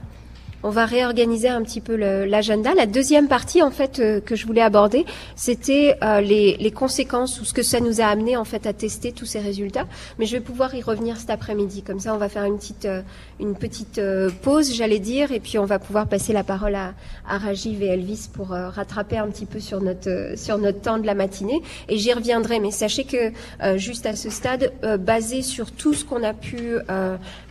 [0.63, 2.75] On va réorganiser un petit peu l'agenda.
[2.75, 5.05] La deuxième partie, en fait, euh, que je voulais aborder,
[5.37, 9.13] c'était euh, les, conséquences ou ce que ça nous a amené en fait à tester
[9.13, 9.87] tous ces résultats.
[10.19, 11.83] Mais je vais pouvoir y revenir cet après-midi.
[11.83, 13.03] Comme ça, on va faire une petite euh,
[13.41, 14.01] une petite
[14.43, 16.95] pause, j'allais dire, et puis on va pouvoir passer la parole à,
[17.29, 21.07] à Rajiv et Elvis pour rattraper un petit peu sur notre sur notre temps de
[21.07, 21.63] la matinée.
[21.89, 22.59] Et j'y reviendrai.
[22.59, 23.33] Mais sachez que
[23.77, 26.79] juste à ce stade, basé sur tout ce qu'on a pu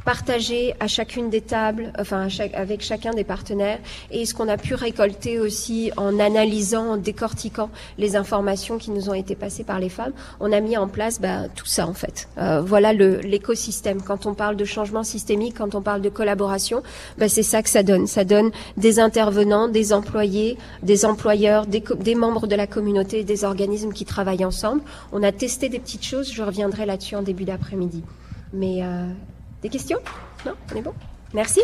[0.08, 3.80] partager à chacune des tables, enfin avec chacun des partenaires,
[4.10, 9.10] et ce qu'on a pu récolter aussi en analysant, en décortiquant les informations qui nous
[9.10, 11.94] ont été passées par les femmes, on a mis en place bah, tout ça en
[11.94, 12.30] fait.
[12.38, 14.02] Euh, voilà l'écosystème.
[14.02, 16.84] Quand on parle de changement systémique, quand on parle de collaboration,
[17.18, 18.08] bah, c'est ça que ça donne.
[18.08, 23.44] Ça donne des intervenants, des employés, des employeurs, des, des membres de la communauté, des
[23.44, 24.84] organismes qui travaillent ensemble.
[25.12, 26.32] On a testé des petites choses.
[26.32, 28.04] Je reviendrai là-dessus en début d'après-midi.
[28.54, 29.10] Mais euh,
[29.68, 30.00] des questions?
[30.46, 30.54] Non?
[30.74, 30.94] On est bon?
[31.34, 31.62] Merci.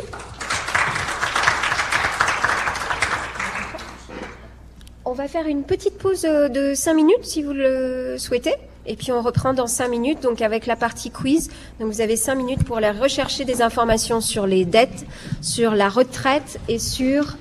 [5.05, 8.55] On va faire une petite pause euh, de 5 minutes si vous le souhaitez.
[8.85, 11.49] Et puis on reprend dans 5 minutes, donc avec la partie quiz.
[11.79, 15.05] Donc vous avez 5 minutes pour aller rechercher des informations sur les dettes,
[15.41, 17.37] sur la retraite et sur,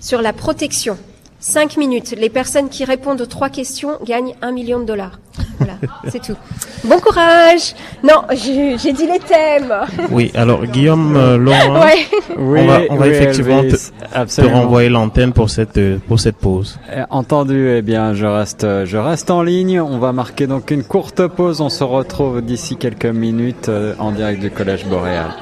[0.00, 0.98] sur la protection.
[1.46, 2.14] 5 minutes.
[2.18, 5.20] Les personnes qui répondent aux trois questions gagnent 1 million de dollars.
[5.58, 5.74] Voilà,
[6.08, 6.36] c'est tout.
[6.84, 7.74] Bon courage.
[8.02, 9.74] Non, j'ai dit les thèmes.
[10.10, 11.84] Oui, alors Guillaume euh, Laurent,
[12.38, 15.78] on va, on va effectivement te, renvoyer l'antenne pour cette
[16.08, 16.78] pour cette pause.
[16.90, 17.74] Eh, entendu.
[17.76, 19.82] Eh bien, je reste je reste en ligne.
[19.82, 21.60] On va marquer donc une courte pause.
[21.60, 25.34] On se retrouve d'ici quelques minutes euh, en direct du Collège Boréal.